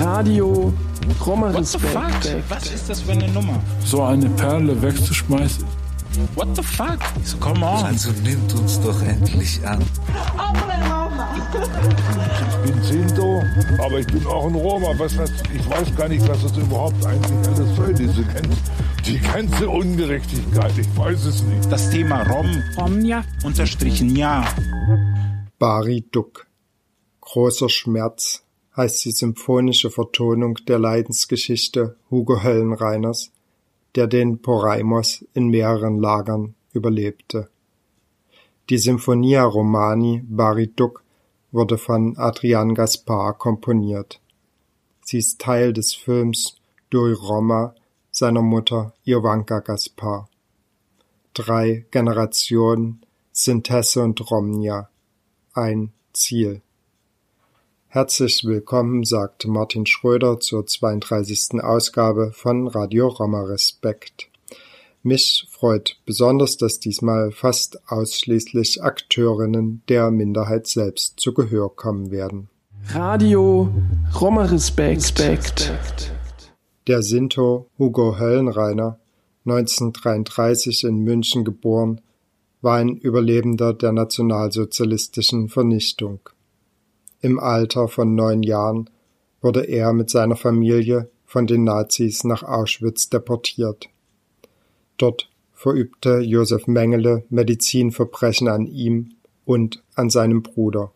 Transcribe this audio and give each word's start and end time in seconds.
Radio 0.00 0.72
Roma 1.24 1.52
What 1.52 1.66
the 1.66 1.78
fuck? 1.78 2.04
Respekt. 2.04 2.50
Was 2.50 2.72
ist 2.72 2.88
das 2.88 3.00
für 3.00 3.12
eine 3.12 3.28
Nummer? 3.28 3.60
So 3.84 4.02
eine 4.02 4.28
Perle 4.30 4.80
wegzuschmeißen. 4.80 5.64
What 6.34 6.48
the 6.54 6.62
fuck? 6.62 6.98
So, 7.24 7.36
come 7.38 7.64
on. 7.64 7.84
Also 7.84 8.10
nimmt 8.22 8.52
uns 8.54 8.80
doch 8.80 9.00
endlich 9.02 9.66
an. 9.66 9.82
Ich 12.64 12.72
bin 12.72 12.82
Sinto, 12.82 13.42
aber 13.78 13.98
ich 13.98 14.06
bin 14.06 14.26
auch 14.26 14.46
ein 14.46 14.54
Roma. 14.54 14.92
Was 14.98 15.16
das, 15.16 15.30
ich 15.54 15.68
weiß 15.68 15.94
gar 15.96 16.08
nicht, 16.08 16.26
was 16.28 16.42
das 16.42 16.56
überhaupt 16.56 17.04
eigentlich 17.04 17.48
alles 17.48 17.76
soll, 17.76 17.94
diese 17.94 18.22
ganze, 18.24 18.56
die 19.06 19.18
ganze 19.18 19.68
Ungerechtigkeit. 19.68 20.72
Ich 20.78 20.96
weiß 20.96 21.24
es 21.24 21.42
nicht. 21.42 21.70
Das 21.70 21.90
Thema 21.90 22.22
Rom 22.22 22.62
Romnia. 22.76 23.24
unterstrichen 23.44 24.14
ja. 24.16 24.44
Bari 25.58 26.04
Duck. 26.10 26.46
Großer 27.20 27.68
Schmerz 27.68 28.42
heißt 28.78 29.04
die 29.04 29.10
symphonische 29.10 29.90
Vertonung 29.90 30.54
der 30.68 30.78
Leidensgeschichte 30.78 31.96
Hugo 32.10 32.44
Höllenreiners, 32.44 33.32
der 33.96 34.06
den 34.06 34.40
Poraimos 34.40 35.24
in 35.34 35.48
mehreren 35.48 35.98
Lagern 35.98 36.54
überlebte. 36.72 37.50
Die 38.70 38.78
Symphonia 38.78 39.42
Romani 39.44 40.22
Bari 40.28 40.68
Duck 40.68 41.02
wurde 41.50 41.76
von 41.76 42.16
Adrian 42.18 42.74
Gaspar 42.74 43.36
komponiert. 43.36 44.20
Sie 45.02 45.18
ist 45.18 45.40
Teil 45.40 45.72
des 45.72 45.94
Films 45.94 46.56
Doi 46.90 47.14
Roma 47.14 47.74
seiner 48.12 48.42
Mutter 48.42 48.94
Ivanka 49.04 49.58
Gaspar. 49.58 50.28
Drei 51.34 51.84
Generationen 51.90 53.00
Sintesse 53.32 54.02
und 54.02 54.30
Romnia. 54.30 54.88
Ein 55.52 55.92
Ziel. 56.12 56.62
Herzlich 57.90 58.44
willkommen, 58.44 59.04
sagt 59.04 59.46
Martin 59.46 59.86
Schröder 59.86 60.38
zur 60.40 60.66
32. 60.66 61.62
Ausgabe 61.64 62.32
von 62.34 62.68
Radio 62.68 63.08
Roma 63.08 63.40
Respekt. 63.40 64.28
Mich 65.02 65.48
freut 65.50 65.96
besonders, 66.04 66.58
dass 66.58 66.80
diesmal 66.80 67.32
fast 67.32 67.80
ausschließlich 67.90 68.82
Akteurinnen 68.82 69.80
der 69.88 70.10
Minderheit 70.10 70.66
selbst 70.66 71.18
zu 71.18 71.32
Gehör 71.32 71.74
kommen 71.74 72.10
werden. 72.10 72.50
Radio 72.88 73.72
Roma 74.20 74.44
Respekt. 74.44 75.72
Der 76.86 77.00
Sinto 77.00 77.70
Hugo 77.78 78.18
Höllenreiner, 78.18 78.98
1933 79.46 80.84
in 80.84 80.98
München 80.98 81.42
geboren, 81.42 82.02
war 82.60 82.76
ein 82.76 82.98
Überlebender 82.98 83.72
der 83.72 83.92
nationalsozialistischen 83.92 85.48
Vernichtung. 85.48 86.20
Im 87.20 87.40
Alter 87.40 87.88
von 87.88 88.14
neun 88.14 88.42
Jahren 88.42 88.90
wurde 89.40 89.64
er 89.64 89.92
mit 89.92 90.10
seiner 90.10 90.36
Familie 90.36 91.10
von 91.24 91.46
den 91.46 91.64
Nazis 91.64 92.24
nach 92.24 92.42
Auschwitz 92.42 93.08
deportiert. 93.08 93.88
Dort 94.96 95.30
verübte 95.52 96.20
Josef 96.20 96.66
Mengele 96.66 97.24
Medizinverbrechen 97.30 98.48
an 98.48 98.66
ihm 98.66 99.14
und 99.44 99.82
an 99.94 100.10
seinem 100.10 100.42
Bruder. 100.42 100.92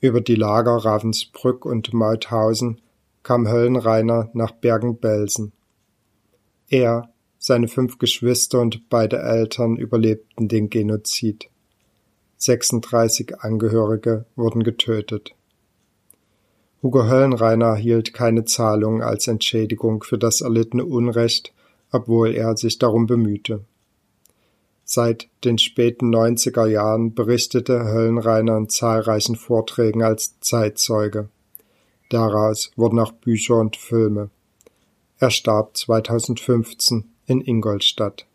Über 0.00 0.20
die 0.20 0.34
Lager 0.34 0.76
Ravensbrück 0.76 1.64
und 1.64 1.94
Mauthausen 1.94 2.80
kam 3.22 3.48
Höllenreiner 3.48 4.30
nach 4.34 4.52
Bergen-Belsen. 4.52 5.52
Er, 6.68 7.08
seine 7.38 7.68
fünf 7.68 7.98
Geschwister 7.98 8.60
und 8.60 8.88
beide 8.90 9.18
Eltern 9.20 9.76
überlebten 9.76 10.48
den 10.48 10.70
Genozid. 10.70 11.48
36 12.44 13.38
Angehörige 13.38 14.24
wurden 14.34 14.64
getötet. 14.64 15.36
Hugo 16.82 17.04
Höllenreiner 17.04 17.66
erhielt 17.66 18.14
keine 18.14 18.44
Zahlung 18.44 19.00
als 19.00 19.28
Entschädigung 19.28 20.02
für 20.02 20.18
das 20.18 20.40
erlittene 20.40 20.84
Unrecht, 20.84 21.52
obwohl 21.92 22.34
er 22.34 22.56
sich 22.56 22.80
darum 22.80 23.06
bemühte. 23.06 23.64
Seit 24.82 25.28
den 25.44 25.56
späten 25.56 26.12
90er 26.12 26.66
Jahren 26.66 27.14
berichtete 27.14 27.84
Höllenreiner 27.84 28.56
in 28.56 28.68
zahlreichen 28.68 29.36
Vorträgen 29.36 30.02
als 30.02 30.40
Zeitzeuge. 30.40 31.28
Daraus 32.08 32.72
wurden 32.74 32.98
auch 32.98 33.12
Bücher 33.12 33.60
und 33.60 33.76
Filme. 33.76 34.30
Er 35.18 35.30
starb 35.30 35.76
2015 35.76 37.04
in 37.26 37.40
Ingolstadt. 37.40 38.26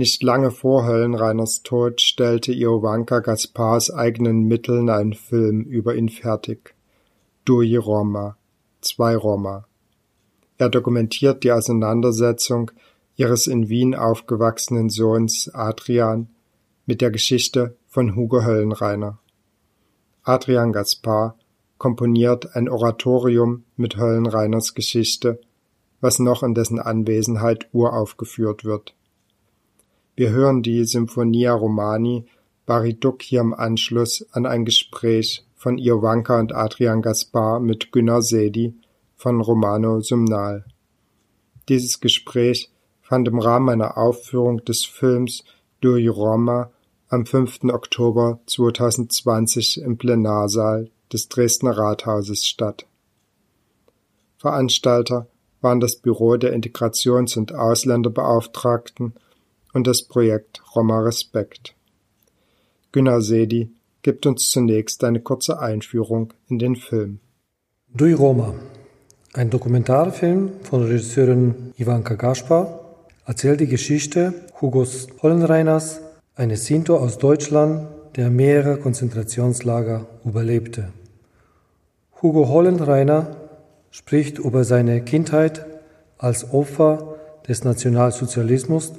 Nicht 0.00 0.22
lange 0.22 0.50
vor 0.50 0.86
Höllenreiners 0.86 1.62
Tod 1.62 2.00
stellte 2.00 2.54
Iovanka 2.54 3.20
Gaspars 3.20 3.90
eigenen 3.90 4.48
Mitteln 4.48 4.88
einen 4.88 5.12
Film 5.12 5.60
über 5.64 5.94
ihn 5.94 6.08
fertig. 6.08 6.74
Dui 7.44 7.76
Roma, 7.76 8.38
zwei 8.80 9.14
Roma. 9.14 9.66
Er 10.56 10.70
dokumentiert 10.70 11.44
die 11.44 11.52
Auseinandersetzung 11.52 12.70
ihres 13.16 13.46
in 13.46 13.68
Wien 13.68 13.94
aufgewachsenen 13.94 14.88
Sohns 14.88 15.50
Adrian 15.52 16.30
mit 16.86 17.02
der 17.02 17.10
Geschichte 17.10 17.76
von 17.86 18.16
Hugo 18.16 18.42
Höllenreiner. 18.42 19.18
Adrian 20.22 20.72
Gaspar 20.72 21.36
komponiert 21.76 22.56
ein 22.56 22.70
Oratorium 22.70 23.64
mit 23.76 23.98
Höllenreiners 23.98 24.72
Geschichte, 24.72 25.42
was 26.00 26.20
noch 26.20 26.42
in 26.42 26.54
dessen 26.54 26.78
Anwesenheit 26.80 27.68
uraufgeführt 27.74 28.64
wird. 28.64 28.94
Wir 30.20 30.32
hören 30.32 30.62
die 30.62 30.84
Symphonia 30.84 31.54
Romani 31.54 32.26
Bariduk 32.66 33.22
hier 33.22 33.40
im 33.40 33.54
Anschluss 33.54 34.26
an 34.32 34.44
ein 34.44 34.66
Gespräch 34.66 35.46
von 35.54 35.78
Iovanka 35.78 36.38
und 36.38 36.54
Adrian 36.54 37.00
Gaspar 37.00 37.58
mit 37.58 37.90
Günnar 37.90 38.20
Sedi 38.20 38.74
von 39.16 39.40
Romano 39.40 40.02
Sumnal. 40.02 40.66
Dieses 41.70 42.00
Gespräch 42.00 42.70
fand 43.00 43.28
im 43.28 43.38
Rahmen 43.38 43.70
einer 43.70 43.96
Aufführung 43.96 44.62
des 44.62 44.84
Films 44.84 45.42
Dui 45.80 46.06
Roma 46.08 46.70
am 47.08 47.24
5. 47.24 47.64
Oktober 47.72 48.40
2020 48.44 49.80
im 49.80 49.96
Plenarsaal 49.96 50.90
des 51.10 51.30
Dresdner 51.30 51.78
Rathauses 51.78 52.44
statt. 52.44 52.84
Veranstalter 54.36 55.28
waren 55.62 55.80
das 55.80 55.96
Büro 55.96 56.36
der 56.36 56.52
Integrations- 56.52 57.38
und 57.38 57.54
Ausländerbeauftragten 57.54 59.14
und 59.72 59.86
das 59.86 60.02
Projekt 60.02 60.62
Roma 60.74 61.00
Respekt. 61.00 61.74
Günnar 62.92 63.22
Sedi 63.22 63.70
gibt 64.02 64.26
uns 64.26 64.50
zunächst 64.50 65.04
eine 65.04 65.20
kurze 65.20 65.60
Einführung 65.60 66.32
in 66.48 66.58
den 66.58 66.76
Film. 66.76 67.20
Dui 67.94 68.12
Roma, 68.12 68.54
ein 69.32 69.50
Dokumentarfilm 69.50 70.50
von 70.62 70.82
Regisseurin 70.82 71.72
Ivanka 71.76 72.14
Gaspar, 72.14 72.80
erzählt 73.26 73.60
die 73.60 73.66
Geschichte 73.66 74.34
Hugos 74.60 75.08
Hollenreiners, 75.22 76.00
eines 76.34 76.66
Sinto 76.66 76.96
aus 76.96 77.18
Deutschland, 77.18 77.88
der 78.16 78.30
mehrere 78.30 78.78
Konzentrationslager 78.78 80.06
überlebte. 80.24 80.92
Hugo 82.20 82.48
Hollenreiner 82.48 83.36
spricht 83.90 84.38
über 84.38 84.64
seine 84.64 85.02
Kindheit 85.02 85.64
als 86.18 86.52
Opfer 86.52 87.16
des 87.48 87.64
Nationalsozialismus, 87.64 88.92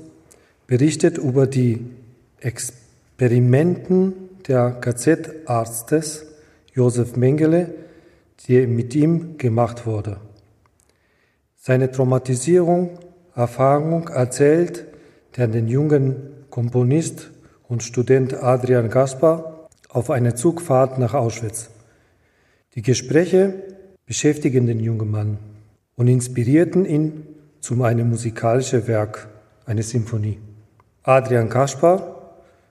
berichtet 0.71 1.17
über 1.17 1.47
die 1.47 1.85
Experimenten 2.39 4.13
der 4.47 4.71
KZ-Arztes 4.79 6.25
Josef 6.73 7.17
Mengele, 7.17 7.73
die 8.47 8.65
mit 8.67 8.95
ihm 8.95 9.37
gemacht 9.37 9.85
wurde. 9.85 10.21
Seine 11.57 11.91
Traumatisierung, 11.91 12.99
Erfahrung 13.35 14.07
erzählt 14.07 14.85
der 15.35 15.49
den 15.49 15.67
jungen 15.67 16.15
Komponist 16.49 17.31
und 17.67 17.83
Student 17.83 18.33
Adrian 18.35 18.89
Gaspar 18.89 19.67
auf 19.89 20.09
einer 20.09 20.37
Zugfahrt 20.37 20.99
nach 20.99 21.13
Auschwitz. 21.13 21.69
Die 22.75 22.81
Gespräche 22.81 23.55
beschäftigen 24.05 24.67
den 24.67 24.79
jungen 24.79 25.11
Mann 25.11 25.37
und 25.97 26.07
inspirierten 26.07 26.85
ihn 26.85 27.25
zu 27.59 27.83
einem 27.83 28.09
musikalischen 28.09 28.87
Werk, 28.87 29.27
eine 29.65 29.83
Symphonie. 29.83 30.39
Adrian 31.03 31.49
Kaspar 31.49 32.15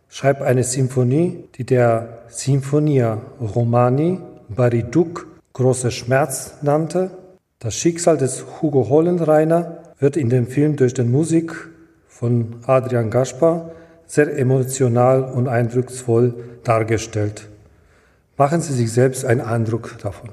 schreibt 0.09 0.43
eine 0.43 0.63
Symphonie, 0.63 1.45
die 1.57 1.65
der 1.65 2.23
Sinfonia 2.29 3.21
Romani 3.41 4.21
Bariduk 4.49 5.27
großer 5.53 5.91
Schmerz 5.91 6.55
nannte. 6.63 7.11
Das 7.59 7.75
Schicksal 7.75 8.17
des 8.17 8.45
Hugo 8.61 8.89
Hollenreiner 8.89 9.79
wird 9.99 10.17
in 10.17 10.31
dem 10.31 10.47
Film 10.47 10.77
durch 10.77 10.95
die 10.95 11.03
Musik 11.03 11.69
von 12.07 12.57
Adrian 12.67 13.11
Gaspar 13.11 13.73
sehr 14.07 14.37
emotional 14.39 15.25
und 15.25 15.49
eindrucksvoll 15.49 16.35
dargestellt. 16.65 17.49
Machen 18.37 18.61
Sie 18.61 18.75
sich 18.75 18.93
selbst 18.93 19.25
einen 19.25 19.41
Eindruck 19.41 19.99
davon. 20.03 20.31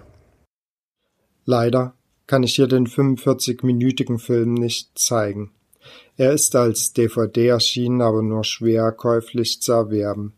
Leider 1.45 1.93
kann 2.27 2.43
ich 2.43 2.55
hier 2.55 2.67
den 2.67 2.87
45-minütigen 2.87 4.19
Film 4.19 4.53
nicht 4.53 4.97
zeigen. 4.99 5.51
Er 6.17 6.33
ist 6.33 6.55
als 6.55 6.93
DVD 6.93 7.47
erschienen, 7.47 8.01
aber 8.01 8.23
nur 8.23 8.43
schwer 8.43 8.91
käuflich 8.91 9.61
zu 9.61 9.71
erwerben. 9.71 10.33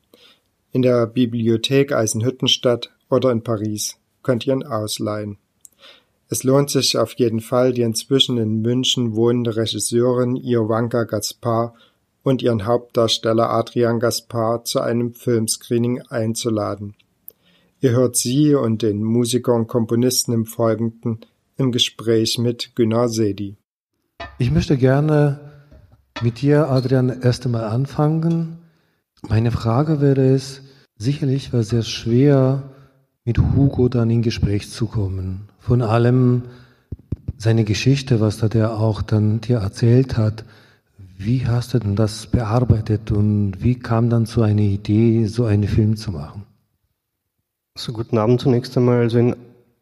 In 0.71 0.81
der 0.81 1.07
Bibliothek 1.07 1.93
Eisenhüttenstadt 1.93 2.91
oder 3.09 3.31
in 3.31 3.43
Paris 3.43 3.97
könnt 4.21 4.45
ihr 4.45 4.53
ihn 4.53 4.63
ausleihen. 4.63 5.37
Es 6.27 6.43
lohnt 6.43 6.69
sich 6.69 6.97
auf 6.97 7.13
jeden 7.13 7.39
Fall, 7.39 7.73
die 7.73 7.81
inzwischen 7.81 8.37
in 8.37 8.61
München 8.61 9.15
wohnende 9.15 9.55
Regisseurin 9.55 10.35
Iovanka 10.35 11.05
Gaspar 11.05 11.73
und 12.23 12.43
ihren 12.43 12.65
Hauptdarsteller 12.65 13.49
Adrian 13.49 13.99
Gaspar 13.99 14.65
zu 14.65 14.81
einem 14.81 15.13
Filmscreening 15.13 16.01
einzuladen. 16.09 16.93
Ihr 17.81 17.91
hört 17.91 18.17
sie 18.17 18.53
und 18.53 18.81
den 18.81 19.01
Musiker 19.01 19.55
und 19.55 19.67
Komponisten 19.67 20.33
im 20.33 20.45
Folgenden 20.45 21.21
im 21.55 21.71
Gespräch 21.71 22.37
mit 22.37 22.75
Günnar 22.75 23.07
Sedi. 23.09 23.55
Ich 24.37 24.51
möchte 24.51 24.77
gerne 24.77 25.48
mit 26.21 26.41
dir, 26.41 26.69
Adrian, 26.69 27.21
erst 27.21 27.45
einmal 27.45 27.65
anfangen. 27.65 28.57
Meine 29.27 29.51
Frage 29.51 30.01
wäre 30.01 30.33
es, 30.33 30.61
sicherlich 30.97 31.53
war 31.53 31.61
es 31.61 31.69
sehr 31.69 31.83
schwer, 31.83 32.63
mit 33.25 33.37
Hugo 33.37 33.89
dann 33.89 34.09
in 34.09 34.21
Gespräch 34.21 34.69
zu 34.69 34.87
kommen. 34.87 35.49
Von 35.59 35.81
allem 35.81 36.43
seine 37.37 37.63
Geschichte, 37.63 38.19
was 38.19 38.37
da 38.37 38.49
der 38.49 38.77
auch 38.77 39.01
dann 39.01 39.41
dir 39.41 39.57
erzählt 39.57 40.17
hat. 40.17 40.45
Wie 41.17 41.47
hast 41.47 41.73
du 41.73 41.79
denn 41.79 41.95
das 41.95 42.27
bearbeitet 42.27 43.11
und 43.11 43.55
wie 43.59 43.75
kam 43.75 44.09
dann 44.09 44.25
zu 44.25 44.41
einer 44.41 44.61
Idee, 44.61 45.25
so 45.25 45.45
einen 45.45 45.67
Film 45.67 45.95
zu 45.95 46.11
machen? 46.11 46.43
So, 47.77 47.93
guten 47.93 48.17
Abend 48.17 48.41
zunächst 48.41 48.77
einmal. 48.77 48.99
Also 48.99 49.19
in 49.19 49.35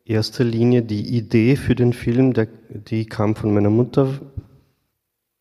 erster 0.06 0.44
Linie 0.44 0.82
die 0.82 1.16
Idee 1.16 1.56
für 1.56 1.76
den 1.76 1.94
Film, 1.94 2.34
der, 2.34 2.48
die 2.70 3.06
kam 3.06 3.36
von 3.36 3.54
meiner 3.54 3.70
Mutter, 3.70 4.20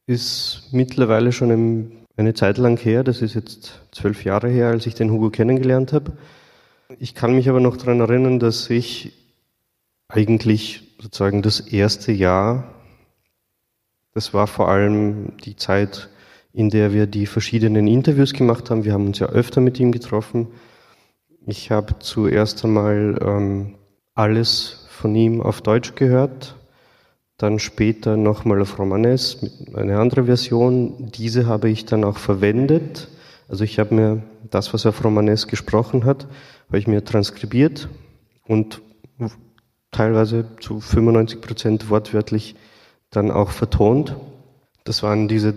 ist 0.06 0.68
mittlerweile 0.72 1.32
schon 1.32 1.90
eine 2.16 2.34
Zeit 2.34 2.58
lang 2.58 2.78
her. 2.78 3.04
Das 3.04 3.22
ist 3.22 3.34
jetzt 3.34 3.80
zwölf 3.92 4.24
Jahre 4.24 4.48
her, 4.48 4.68
als 4.68 4.86
ich 4.86 4.94
den 4.94 5.10
Hugo 5.10 5.30
kennengelernt 5.30 5.92
habe. 5.92 6.12
Ich 6.98 7.14
kann 7.14 7.34
mich 7.34 7.48
aber 7.48 7.60
noch 7.60 7.76
daran 7.76 8.00
erinnern, 8.00 8.38
dass 8.38 8.70
ich 8.70 9.12
eigentlich 10.08 10.94
sozusagen 11.00 11.42
das 11.42 11.60
erste 11.60 12.12
Jahr, 12.12 12.72
das 14.14 14.32
war 14.32 14.46
vor 14.46 14.68
allem 14.68 15.36
die 15.44 15.56
Zeit, 15.56 16.08
in 16.52 16.70
der 16.70 16.92
wir 16.92 17.06
die 17.06 17.26
verschiedenen 17.26 17.86
Interviews 17.86 18.32
gemacht 18.32 18.70
haben. 18.70 18.84
Wir 18.84 18.92
haben 18.92 19.06
uns 19.06 19.18
ja 19.18 19.26
öfter 19.26 19.60
mit 19.60 19.78
ihm 19.78 19.92
getroffen. 19.92 20.46
Ich 21.46 21.70
habe 21.70 21.98
zuerst 21.98 22.64
einmal 22.64 23.18
ähm, 23.20 23.74
alles 24.14 24.86
von 24.90 25.14
ihm 25.14 25.42
auf 25.42 25.60
Deutsch 25.60 25.94
gehört, 25.96 26.56
dann 27.38 27.58
später 27.58 28.16
nochmal 28.16 28.62
auf 28.62 28.78
Romanes 28.78 29.42
mit 29.42 29.74
einer 29.74 29.98
anderen 29.98 30.26
Version. 30.26 31.10
Diese 31.12 31.46
habe 31.46 31.68
ich 31.68 31.84
dann 31.84 32.04
auch 32.04 32.18
verwendet. 32.18 33.08
Also 33.48 33.64
ich 33.64 33.78
habe 33.78 33.94
mir 33.94 34.22
das, 34.50 34.72
was 34.72 34.84
er 34.84 34.90
auf 34.90 35.04
Romanes 35.04 35.46
gesprochen 35.46 36.04
hat, 36.04 36.26
habe 36.68 36.78
ich 36.78 36.86
mir 36.86 37.04
transkribiert 37.04 37.88
und 38.46 38.80
teilweise 39.90 40.46
zu 40.60 40.80
95 40.80 41.40
Prozent 41.40 41.90
wortwörtlich 41.90 42.56
dann 43.10 43.30
auch 43.30 43.50
vertont. 43.50 44.16
Das 44.84 45.02
waren 45.02 45.28
diese 45.28 45.54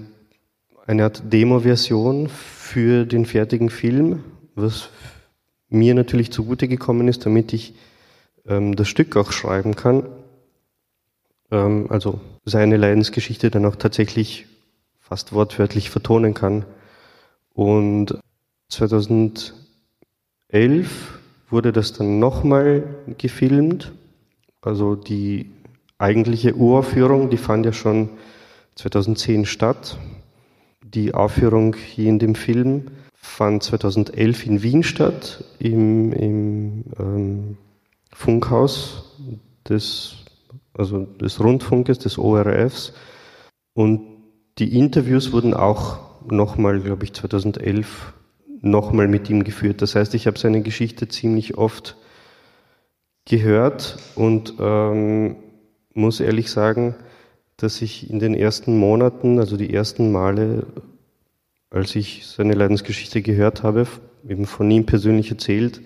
eine 0.86 1.04
Art 1.04 1.24
Demo-Version 1.31 2.30
für 2.30 3.06
den 3.06 3.26
fertigen 3.26 3.70
Film, 3.70 4.24
was 4.56 4.90
mir 5.70 5.94
natürlich 5.94 6.31
zugute 6.31 6.68
gekommen 6.68 7.08
ist, 7.08 7.26
damit 7.26 7.54
ich 7.54 7.76
ähm, 8.48 8.76
das 8.76 8.88
Stück 8.88 9.16
auch 9.16 9.31
schreiben 9.31 9.76
kann. 9.76 10.04
Ähm, 11.51 11.88
also 11.90 12.19
seine 12.46 12.78
Leidensgeschichte 12.78 13.51
dann 13.51 13.66
auch 13.66 13.75
tatsächlich 13.75 14.46
fast 15.00 15.34
wortwörtlich 15.34 15.90
vertonen 15.90 16.34
kann. 16.34 16.66
Und 17.54 18.19
2011 18.69 19.60
wurde 21.50 21.72
das 21.72 21.94
dann 21.94 22.19
nochmal 22.19 22.84
gefilmt. 23.18 23.92
Also 24.62 24.96
die 24.96 25.51
eigentliche 25.98 26.56
Uraufführung, 26.56 27.30
die 27.30 27.38
fand 27.38 27.66
ja 27.66 27.74
schon 27.74 28.10
2010 28.75 29.45
statt. 29.45 29.98
Die 30.84 31.13
Aufführung 31.13 31.75
hier 31.75 32.10
in 32.10 32.19
dem 32.19 32.36
Film 32.36 32.88
fand 33.13 33.63
2011 33.63 34.45
in 34.45 34.63
Wien 34.63 34.84
statt, 34.84 35.44
im, 35.60 36.13
im 36.13 36.84
ähm, 36.98 37.57
Funkhaus 38.12 39.18
des, 39.68 40.16
also 40.80 41.06
des 41.06 41.40
Rundfunkes, 41.40 42.00
des 42.00 42.18
ORFs. 42.18 42.94
Und 43.74 44.02
die 44.58 44.78
Interviews 44.78 45.31
wurden 45.31 45.54
auch 45.54 46.00
nochmal, 46.31 46.80
glaube 46.80 47.04
ich, 47.04 47.14
2011 47.14 48.14
nochmal 48.62 49.08
mit 49.08 49.30
ihm 49.30 49.44
geführt. 49.44 49.81
Das 49.81 49.96
heißt, 49.96 50.14
ich 50.16 50.28
habe 50.28 50.40
seine 50.40 50.62
Geschichte 50.62 51.08
ziemlich 51.08 51.58
oft 51.58 51.96
gehört 53.26 53.98
und 54.16 54.56
ähm, 54.60 55.36
muss 55.94 56.20
ehrlich 56.20 56.50
sagen, 56.50 56.96
dass 57.58 57.81
ich 57.81 58.10
in 58.10 58.20
den 58.20 58.34
ersten 58.34 58.78
Monaten, 58.78 59.40
also 59.40 59.58
die 59.58 59.74
ersten 59.74 60.12
Male, 60.12 60.66
als 61.70 61.96
ich 61.96 62.26
seine 62.26 62.54
Leidensgeschichte 62.54 63.22
gehört 63.22 63.64
habe, 63.64 63.86
eben 64.28 64.46
von 64.46 64.70
ihm 64.72 64.86
persönlich 64.86 65.30
erzählt, 65.30 65.81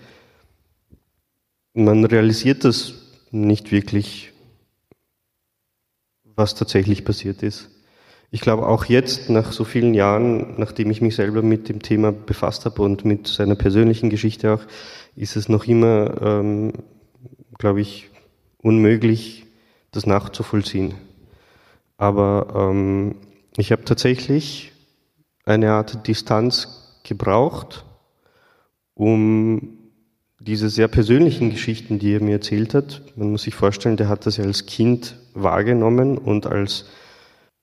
man 1.74 2.06
realisiert 2.06 2.64
das 2.64 2.94
nicht 3.32 3.72
wirklich, 3.72 4.33
was 6.36 6.56
tatsächlich 6.56 7.06
passiert 7.06 7.44
ist. 7.44 7.70
Ich 8.32 8.42
glaube 8.42 8.68
auch 8.68 8.86
jetzt, 8.86 9.30
nach 9.30 9.52
so 9.52 9.64
vielen 9.64 9.94
Jahren, 9.94 10.56
nachdem 10.58 10.90
ich 10.90 11.02
mich 11.02 11.16
selber 11.16 11.44
mit 11.44 11.70
dem 11.70 11.84
Thema 11.84 12.12
befasst 12.12 12.66
habe 12.66 12.82
und 12.82 13.06
mit 13.06 13.28
seiner 13.28 13.56
persönlichen 13.56 14.10
Geschichte 14.10 14.54
auch, 14.54 14.62
ist 15.16 15.36
es 15.36 15.50
noch 15.50 15.66
immer, 15.66 16.20
ähm, 16.22 16.74
glaube 17.60 17.82
ich, 17.82 18.10
unmöglich, 18.58 19.46
das 19.92 20.08
nachzuvollziehen. 20.08 20.96
Aber 21.98 22.70
ähm, 22.72 23.16
ich 23.56 23.72
habe 23.72 23.86
tatsächlich 23.86 24.72
eine 25.46 25.72
Art 25.72 26.08
Distanz 26.08 27.00
gebraucht, 27.04 27.86
um 28.96 29.83
diese 30.46 30.70
sehr 30.70 30.90
persönlichen 30.90 31.52
Geschichten, 31.52 32.00
die 32.00 32.14
er 32.14 32.22
mir 32.22 32.34
erzählt 32.34 32.74
hat, 32.74 33.02
man 33.16 33.32
muss 33.32 33.44
sich 33.44 33.56
vorstellen, 33.56 33.96
der 33.96 34.10
hat 34.10 34.26
das 34.26 34.38
ja 34.38 34.44
als 34.44 34.66
Kind 34.66 35.16
wahrgenommen 35.34 36.18
und 36.18 36.46
als 36.46 36.86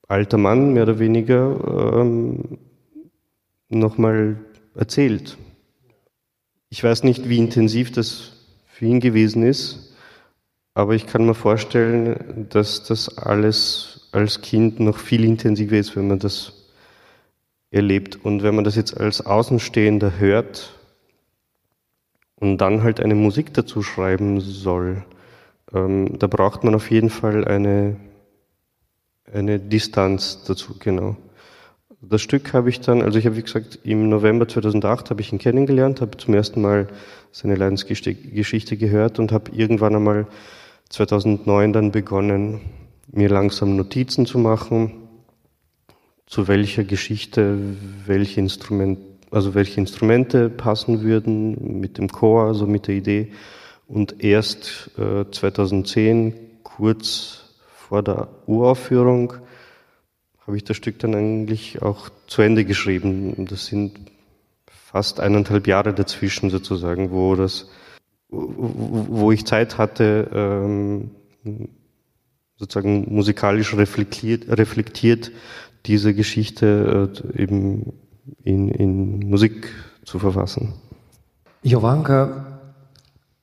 alter 0.08 0.38
Mann 0.38 0.72
mehr 0.72 0.84
oder 0.84 0.98
weniger 0.98 2.00
ähm, 2.00 2.58
nochmal 3.68 4.36
erzählt. 4.74 5.36
Ich 6.70 6.82
weiß 6.82 7.04
nicht, 7.04 7.28
wie 7.28 7.38
intensiv 7.38 7.92
das 7.92 8.32
für 8.66 8.86
ihn 8.86 9.00
gewesen 9.00 9.42
ist, 9.42 9.94
aber 10.72 10.94
ich 10.94 11.06
kann 11.06 11.26
mir 11.26 11.34
vorstellen, 11.34 12.46
dass 12.48 12.84
das 12.84 13.18
alles 13.18 14.08
als 14.12 14.40
Kind 14.40 14.80
noch 14.80 14.96
viel 14.96 15.24
intensiver 15.24 15.76
ist, 15.76 15.96
wenn 15.96 16.08
man 16.08 16.18
das 16.18 16.52
erlebt. 17.70 18.18
Und 18.22 18.42
wenn 18.42 18.54
man 18.54 18.64
das 18.64 18.76
jetzt 18.76 18.98
als 18.98 19.20
Außenstehender 19.24 20.18
hört, 20.18 20.79
und 22.40 22.58
dann 22.58 22.82
halt 22.82 23.00
eine 23.00 23.14
Musik 23.14 23.54
dazu 23.54 23.82
schreiben 23.82 24.40
soll, 24.40 25.04
ähm, 25.72 26.18
da 26.18 26.26
braucht 26.26 26.64
man 26.64 26.74
auf 26.74 26.90
jeden 26.90 27.10
Fall 27.10 27.44
eine, 27.44 27.96
eine 29.32 29.60
Distanz 29.60 30.42
dazu, 30.44 30.74
genau. 30.78 31.16
Das 32.02 32.22
Stück 32.22 32.54
habe 32.54 32.70
ich 32.70 32.80
dann, 32.80 33.02
also 33.02 33.18
ich 33.18 33.26
habe 33.26 33.36
wie 33.36 33.42
gesagt 33.42 33.80
im 33.84 34.08
November 34.08 34.48
2008 34.48 35.10
habe 35.10 35.20
ich 35.20 35.32
ihn 35.32 35.38
kennengelernt, 35.38 36.00
habe 36.00 36.16
zum 36.16 36.32
ersten 36.32 36.62
Mal 36.62 36.88
seine 37.30 37.56
Leidensgeschichte 37.56 38.76
gehört 38.76 39.18
und 39.18 39.32
habe 39.32 39.52
irgendwann 39.52 39.94
einmal 39.94 40.26
2009 40.88 41.74
dann 41.74 41.92
begonnen, 41.92 42.62
mir 43.12 43.28
langsam 43.28 43.76
Notizen 43.76 44.24
zu 44.24 44.38
machen, 44.38 44.92
zu 46.26 46.48
welcher 46.48 46.84
Geschichte 46.84 47.58
welche 48.06 48.40
Instrument, 48.40 48.98
also 49.30 49.54
welche 49.54 49.80
Instrumente 49.80 50.48
passen 50.48 51.02
würden 51.02 51.80
mit 51.80 51.98
dem 51.98 52.08
Chor, 52.08 52.44
also 52.44 52.66
mit 52.66 52.86
der 52.88 52.96
Idee. 52.96 53.32
Und 53.86 54.22
erst 54.22 54.90
äh, 54.98 55.30
2010, 55.30 56.34
kurz 56.62 57.44
vor 57.66 58.02
der 58.02 58.28
Uraufführung, 58.46 59.34
habe 60.46 60.56
ich 60.56 60.64
das 60.64 60.76
Stück 60.76 60.98
dann 60.98 61.14
eigentlich 61.14 61.82
auch 61.82 62.08
zu 62.26 62.42
Ende 62.42 62.64
geschrieben. 62.64 63.46
Das 63.46 63.66
sind 63.66 63.92
fast 64.66 65.20
eineinhalb 65.20 65.66
Jahre 65.66 65.94
dazwischen 65.94 66.50
sozusagen, 66.50 67.10
wo 67.10 67.36
das 67.36 67.68
wo 68.30 69.32
ich 69.32 69.44
Zeit 69.44 69.78
hatte, 69.78 70.30
ähm, 70.32 71.10
sozusagen 72.56 73.12
musikalisch 73.12 73.74
reflektiert, 73.74 74.46
reflektiert 74.48 75.32
diese 75.86 76.14
Geschichte 76.14 77.10
äh, 77.34 77.42
eben 77.42 77.92
in, 78.42 78.68
in 78.68 79.28
Musik 79.28 79.68
zu 80.04 80.18
verfassen. 80.18 80.74
Jovanka, 81.62 82.60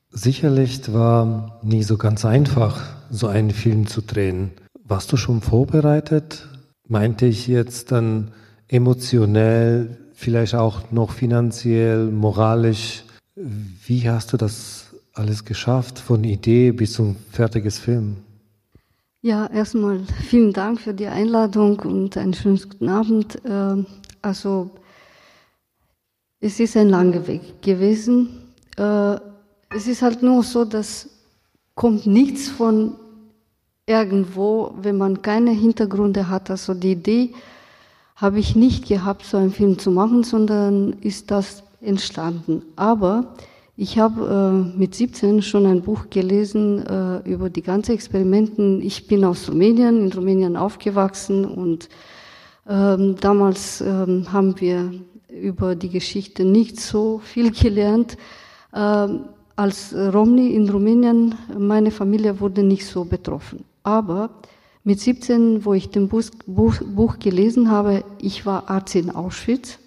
sicherlich 0.10 0.92
war 0.94 1.60
nie 1.64 1.84
so 1.84 1.98
ganz 1.98 2.26
einfach, 2.26 2.82
so 3.10 3.28
einen 3.28 3.52
Film 3.52 3.88
zu 3.88 4.02
drehen. 4.02 4.52
Warst 4.84 5.12
du 5.12 5.18
schon 5.18 5.42
vorbereitet? 5.42 6.48
Meinte 6.88 7.26
ich 7.26 7.48
jetzt 7.48 7.92
dann 7.92 8.32
emotionell, 8.68 9.98
vielleicht 10.14 10.56
auch 10.56 10.92
noch 10.92 11.12
finanziell, 11.12 12.06
moralisch? 12.10 13.04
Wie 13.36 14.10
hast 14.10 14.34
du 14.34 14.38
das 14.38 14.88
alles 15.14 15.46
geschafft, 15.46 16.00
von 16.00 16.24
Idee 16.24 16.72
bis 16.72 16.94
zum 16.94 17.16
fertiges 17.32 17.80
Film? 17.80 18.18
Ja, 19.22 19.48
erstmal 19.48 20.00
vielen 20.28 20.54
Dank 20.54 20.80
für 20.80 20.94
die 20.94 21.08
Einladung 21.08 21.80
und 21.80 22.18
einen 22.18 22.34
schönen 22.34 22.60
guten 22.60 22.90
Abend. 22.90 23.40
Ähm, 23.46 23.86
also, 24.22 24.72
es 26.40 26.60
ist 26.60 26.78
ein 26.78 26.90
langer 26.90 27.28
Weg 27.28 27.62
gewesen. 27.62 28.30
Äh, 28.78 29.16
es 29.76 29.88
ist 29.88 30.02
halt 30.02 30.22
nur 30.24 30.44
so, 30.44 30.66
dass 30.66 31.10
kommt 31.76 32.08
nichts 32.08 32.50
von 32.50 32.96
irgendwo, 33.86 34.74
wenn 34.82 34.98
man 34.98 35.22
keine 35.22 35.52
Hintergründe 35.52 36.28
hat. 36.30 36.50
Also 36.50 36.74
die 36.74 36.92
Idee 36.92 37.34
habe 38.16 38.40
ich 38.40 38.56
nicht 38.56 38.88
gehabt, 38.88 39.24
so 39.24 39.38
einen 39.38 39.52
Film 39.52 39.78
zu 39.80 39.92
machen, 39.92 40.24
sondern 40.24 40.94
ist 41.02 41.32
das 41.32 41.64
entstanden. 41.82 42.64
Aber 42.76 43.36
ich 43.76 44.00
habe 44.00 44.74
äh, 44.76 44.78
mit 44.78 44.96
17 44.96 45.44
schon 45.44 45.68
ein 45.68 45.84
Buch 45.84 46.10
gelesen 46.10 46.86
äh, 46.86 47.20
über 47.30 47.50
die 47.52 47.62
ganzen 47.62 47.92
Experimenten. 47.92 48.82
Ich 48.82 49.08
bin 49.08 49.24
aus 49.24 49.48
Rumänien, 49.48 50.04
in 50.04 50.12
Rumänien 50.12 50.58
aufgewachsen 50.58 51.46
und 51.46 51.88
ähm, 52.68 53.16
damals 53.22 53.82
ähm, 53.82 54.34
haben 54.34 54.60
wir 54.60 54.92
über 55.30 55.76
die 55.76 55.90
Geschichte 55.90 56.46
nicht 56.46 56.80
so 56.80 57.20
viel 57.20 57.52
gelernt. 57.52 58.18
Ähm, 58.74 59.30
als 59.56 59.94
Romni 59.94 60.54
in 60.54 60.70
Rumänien, 60.70 61.36
meine 61.58 61.90
Familie 61.92 62.40
wurde 62.40 62.62
nicht 62.62 62.86
so 62.86 63.06
betroffen. 63.06 63.66
Aber 63.84 64.30
mit 64.84 65.00
17, 65.00 65.66
wo 65.66 65.74
ich 65.74 65.90
den 65.90 66.08
Buch, 66.08 66.24
Buch, 66.46 66.76
Buch 66.82 67.20
gelesen 67.20 67.70
habe, 67.70 68.04
ich 68.22 68.46
war 68.46 68.70
Arzt 68.70 68.96
in 68.96 69.10
Auschwitz, 69.10 69.80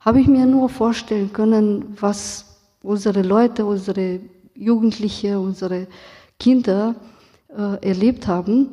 habe 0.00 0.20
ich 0.20 0.26
mir 0.26 0.46
nur 0.46 0.68
vorstellen 0.68 1.32
können, 1.32 1.96
was 2.00 2.58
unsere 2.82 3.22
Leute, 3.22 3.66
unsere 3.66 4.20
Jugendliche, 4.54 5.38
unsere 5.38 5.86
Kinder 6.38 6.94
äh, 7.48 7.86
erlebt 7.86 8.26
haben. 8.26 8.70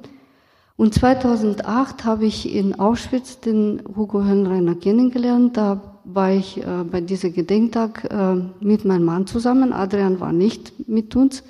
Und 0.76 0.94
2008 0.94 2.04
habe 2.04 2.26
ich 2.26 2.54
in 2.54 2.80
Auschwitz 2.80 3.40
den 3.40 3.82
Hugo 3.96 4.24
Hönreiner 4.24 4.76
kennengelernt. 4.76 5.56
Da 5.56 6.00
war 6.04 6.32
ich 6.32 6.58
äh, 6.58 6.84
bei 6.84 7.02
diesem 7.02 7.34
Gedenktag 7.34 8.06
äh, 8.12 8.36
mit 8.60 8.84
meinem 8.84 9.06
Mann 9.06 9.28
zusammen. 9.28 9.72
Adrian 9.72 10.20
war 10.20 10.34
nicht 10.34 10.88
mit 10.88 11.16
uns. 11.16 11.44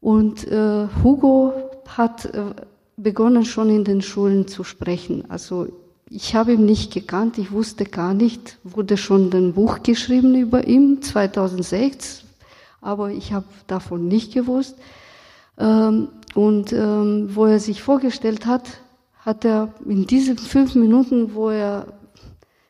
Und 0.00 0.46
äh, 0.46 0.86
Hugo 1.02 1.54
hat 1.88 2.26
äh, 2.26 2.54
begonnen 2.96 3.44
schon 3.44 3.70
in 3.70 3.84
den 3.84 4.02
Schulen 4.02 4.46
zu 4.46 4.64
sprechen. 4.64 5.24
Also 5.30 5.68
ich 6.08 6.34
habe 6.34 6.52
ihn 6.52 6.64
nicht 6.64 6.92
gekannt, 6.92 7.38
ich 7.38 7.50
wusste 7.50 7.84
gar 7.84 8.14
nicht, 8.14 8.58
wurde 8.62 8.96
schon 8.96 9.32
ein 9.32 9.54
Buch 9.54 9.82
geschrieben 9.82 10.34
über 10.34 10.66
ihn 10.66 11.02
2006, 11.02 12.24
aber 12.80 13.10
ich 13.10 13.32
habe 13.32 13.46
davon 13.66 14.06
nicht 14.06 14.32
gewusst. 14.32 14.76
Ähm, 15.58 16.08
und 16.34 16.72
ähm, 16.72 17.30
wo 17.34 17.46
er 17.46 17.60
sich 17.60 17.82
vorgestellt 17.82 18.46
hat, 18.46 18.80
hat 19.18 19.44
er 19.44 19.72
in 19.86 20.06
diesen 20.06 20.38
fünf 20.38 20.74
Minuten, 20.74 21.34
wo 21.34 21.50
er 21.50 21.86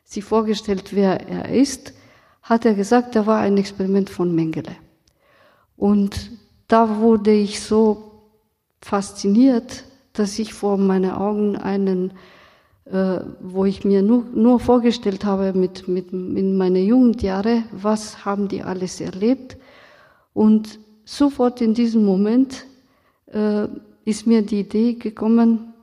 sich 0.03 0.23
vorgestellt, 0.23 0.95
wer 0.95 1.27
er 1.27 1.49
ist, 1.53 1.93
hat 2.41 2.65
er 2.65 2.73
gesagt, 2.73 3.15
er 3.15 3.27
war 3.27 3.39
ein 3.39 3.57
Experiment 3.57 4.09
von 4.09 4.33
Mengele. 4.33 4.75
Und 5.75 6.31
da 6.67 6.97
wurde 6.99 7.33
ich 7.33 7.61
so 7.61 8.23
fasziniert, 8.81 9.83
dass 10.13 10.39
ich 10.39 10.53
vor 10.53 10.77
meinen 10.77 11.11
Augen 11.11 11.57
einen 11.57 12.13
äh, 12.91 13.19
wo 13.41 13.65
ich 13.65 13.83
mir 13.83 14.01
nur, 14.01 14.23
nur 14.33 14.61
vorgestellt 14.61 15.25
habe 15.25 15.51
mit, 15.51 15.89
mit 15.89 16.13
in 16.13 16.55
meine 16.55 16.79
Jugendjahre, 16.79 17.63
was 17.73 18.23
haben 18.23 18.47
die 18.47 18.63
alles 18.63 19.01
erlebt. 19.01 19.57
Und 20.33 20.79
sofort 21.03 21.59
in 21.59 21.73
diesem 21.73 22.05
Moment 22.05 22.65
äh, 23.31 23.67
ist 24.05 24.27
mir 24.27 24.41
die 24.41 24.61
Idee 24.61 24.93
gekommen, 24.93 25.73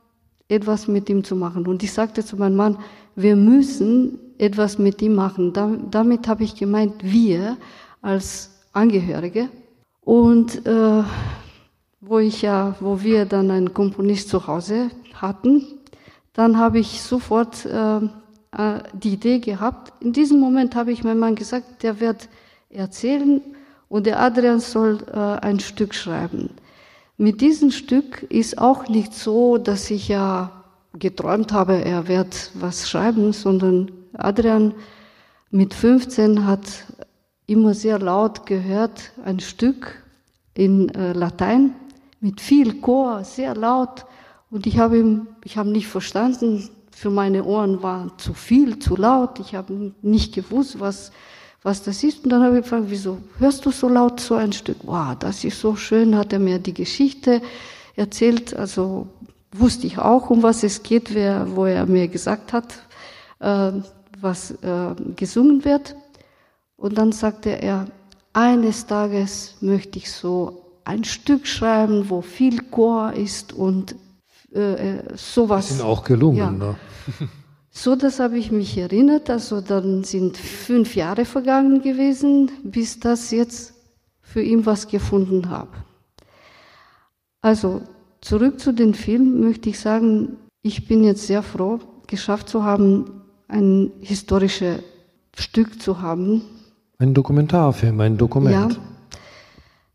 etwas 0.49 0.89
mit 0.89 1.09
ihm 1.09 1.25
zu 1.25 1.37
machen. 1.37 1.67
Und 1.67 1.83
ich 1.83 1.93
sagte 1.93 2.25
zu 2.25 2.37
meinem 2.37 2.57
Mann, 2.57 2.79
wir 3.17 3.37
müssen 3.37 4.19
etwas 4.39 4.79
mit 4.79 5.01
ihm 5.03 5.15
machen. 5.15 5.53
Da, 5.53 5.71
damit 5.91 6.29
habe 6.29 6.45
ich 6.45 6.55
gemeint, 6.55 6.95
wir 7.03 7.57
als 8.03 8.51
Angehörige. 8.73 9.49
Und 10.03 10.67
äh, 10.67 11.03
wo 12.01 12.19
ich 12.19 12.43
ja, 12.43 12.77
wo 12.81 13.03
wir 13.03 13.25
dann 13.25 13.51
einen 13.51 13.73
Komponist 13.73 14.29
zu 14.29 14.47
Hause 14.47 14.91
hatten, 15.15 15.65
dann 16.35 16.59
habe 16.59 16.79
ich 16.79 17.01
sofort 17.01 17.65
äh, 17.65 17.97
äh, 17.97 18.81
die 18.93 19.15
Idee 19.15 19.39
gehabt. 19.39 19.93
In 20.03 20.13
diesem 20.13 20.41
Moment 20.41 20.75
habe 20.75 20.93
ich 20.93 21.05
meinem 21.05 21.21
Mann 21.21 21.35
gesagt, 21.35 21.83
der 21.83 22.01
wird 22.01 22.29
erzählen 22.71 23.41
und 23.89 24.07
der 24.07 24.21
Adrian 24.21 24.61
soll 24.61 24.99
äh, 25.13 25.19
ein 25.19 25.61
Stück 25.61 25.95
schreiben. 25.95 26.51
Mit 27.17 27.41
diesem 27.41 27.71
Stück 27.71 28.23
ist 28.25 28.59
auch 28.59 28.89
nicht 28.89 29.15
so, 29.15 29.57
dass 29.57 29.91
ich 29.91 30.09
ja 30.09 30.65
geträumt 30.99 31.53
habe, 31.53 31.85
er 31.85 32.09
wird 32.09 32.51
was 32.55 32.89
schreiben, 32.89 33.33
sondern 33.33 33.91
Adrian 34.15 34.75
mit 35.51 35.75
15 35.75 36.45
hat 36.45 36.87
immer 37.47 37.75
sehr 37.75 38.01
laut 38.01 38.47
gehört 38.47 39.13
ein 39.25 39.39
Stück 39.39 40.03
in 40.55 40.89
äh, 40.95 41.13
Latein 41.13 41.75
mit 42.21 42.41
viel 42.41 42.81
Chor, 42.81 43.23
sehr 43.23 43.55
laut. 43.55 44.07
Und 44.51 44.67
ich 44.67 44.79
habe 44.79 44.99
ihm, 44.99 45.29
ich 45.45 45.57
habe 45.57 45.69
nicht 45.69 45.87
verstanden, 45.87 46.69
für 46.91 47.11
meine 47.11 47.45
Ohren 47.45 47.83
war 47.83 48.17
zu 48.19 48.35
viel, 48.35 48.79
zu 48.79 48.97
laut. 48.97 49.39
Ich 49.41 49.55
habe 49.55 49.93
nicht 50.03 50.35
gewusst, 50.35 50.81
was, 50.81 51.13
was 51.65 51.83
das 51.83 52.05
ist. 52.05 52.23
Und 52.23 52.31
dann 52.31 52.45
habe 52.45 52.59
ich 52.59 52.63
gefragt, 52.63 52.85
wieso 52.89 53.19
hörst 53.39 53.67
du 53.67 53.73
so 53.73 53.89
laut 53.89 54.21
so 54.21 54.37
ein 54.37 54.53
Stück? 54.53 54.77
Wow, 54.85 55.17
das 55.19 55.43
ist 55.43 55.59
so 55.59 55.75
schön, 55.75 56.17
hat 56.17 56.33
er 56.33 56.39
mir 56.39 56.61
die 56.61 56.75
Geschichte 56.75 57.43
erzählt. 57.97 58.55
Also 58.55 59.09
wusste 59.51 59.89
ich 59.89 59.99
auch, 59.99 60.31
um 60.31 60.43
was 60.45 60.63
es 60.63 60.83
geht, 60.85 61.13
wer, 61.15 61.57
wo 61.57 61.65
er 61.65 61.87
mir 61.87 62.07
gesagt 62.07 62.53
hat, 62.53 62.75
äh, 63.41 63.73
was 64.21 64.53
äh, 64.53 64.95
gesungen 65.17 65.65
wird. 65.65 65.97
Und 66.77 66.99
dann 66.99 67.13
sagte 67.13 67.51
er, 67.51 67.87
eines 68.35 68.87
Tages 68.87 69.57
möchte 69.61 69.99
ich 69.99 70.13
so 70.13 70.67
ein 70.85 71.05
Stück 71.05 71.47
schreiben, 71.47 72.11
wo 72.11 72.21
viel 72.21 72.61
Chor 72.65 73.15
ist 73.15 73.55
und 73.55 73.95
äh, 74.55 74.97
äh, 74.97 75.03
sowas. 75.17 75.69
Die 75.69 75.75
sind 75.75 75.83
auch 75.83 76.05
gelungen, 76.05 76.37
ja. 76.37 76.51
ne? 76.51 76.77
So, 77.77 77.97
das 77.97 78.21
habe 78.21 78.39
ich 78.39 78.53
mich 78.53 78.79
erinnert. 78.79 79.29
Also 79.29 79.61
dann 79.61 80.05
sind 80.05 80.37
fünf 80.37 80.95
Jahre 80.95 81.25
vergangen 81.25 81.83
gewesen, 81.83 82.51
bis 82.63 83.01
das 83.01 83.33
jetzt 83.33 83.75
für 84.23 84.43
ihn 84.43 84.65
was 84.65 84.87
gefunden 84.87 85.51
habe. 85.51 85.73
Also 87.43 87.83
zurück 88.21 88.61
zu 88.61 88.73
dem 88.73 88.95
Film 88.95 89.41
möchte 89.41 89.69
ich 89.69 89.81
sagen, 89.81 90.37
ich 90.63 90.87
bin 90.87 91.03
jetzt 91.03 91.27
sehr 91.27 91.43
froh, 91.43 91.81
geschafft 92.07 92.49
zu 92.49 92.63
haben, 92.63 93.23
ein 93.49 93.91
historisches 94.01 94.79
Stück 95.37 95.83
zu 95.83 96.01
haben. 96.01 96.43
Ein 96.99 97.13
Dokumentarfilm, 97.13 98.01
ein 98.01 98.17
Dokument. 98.17 98.73
Ja, 98.73 98.81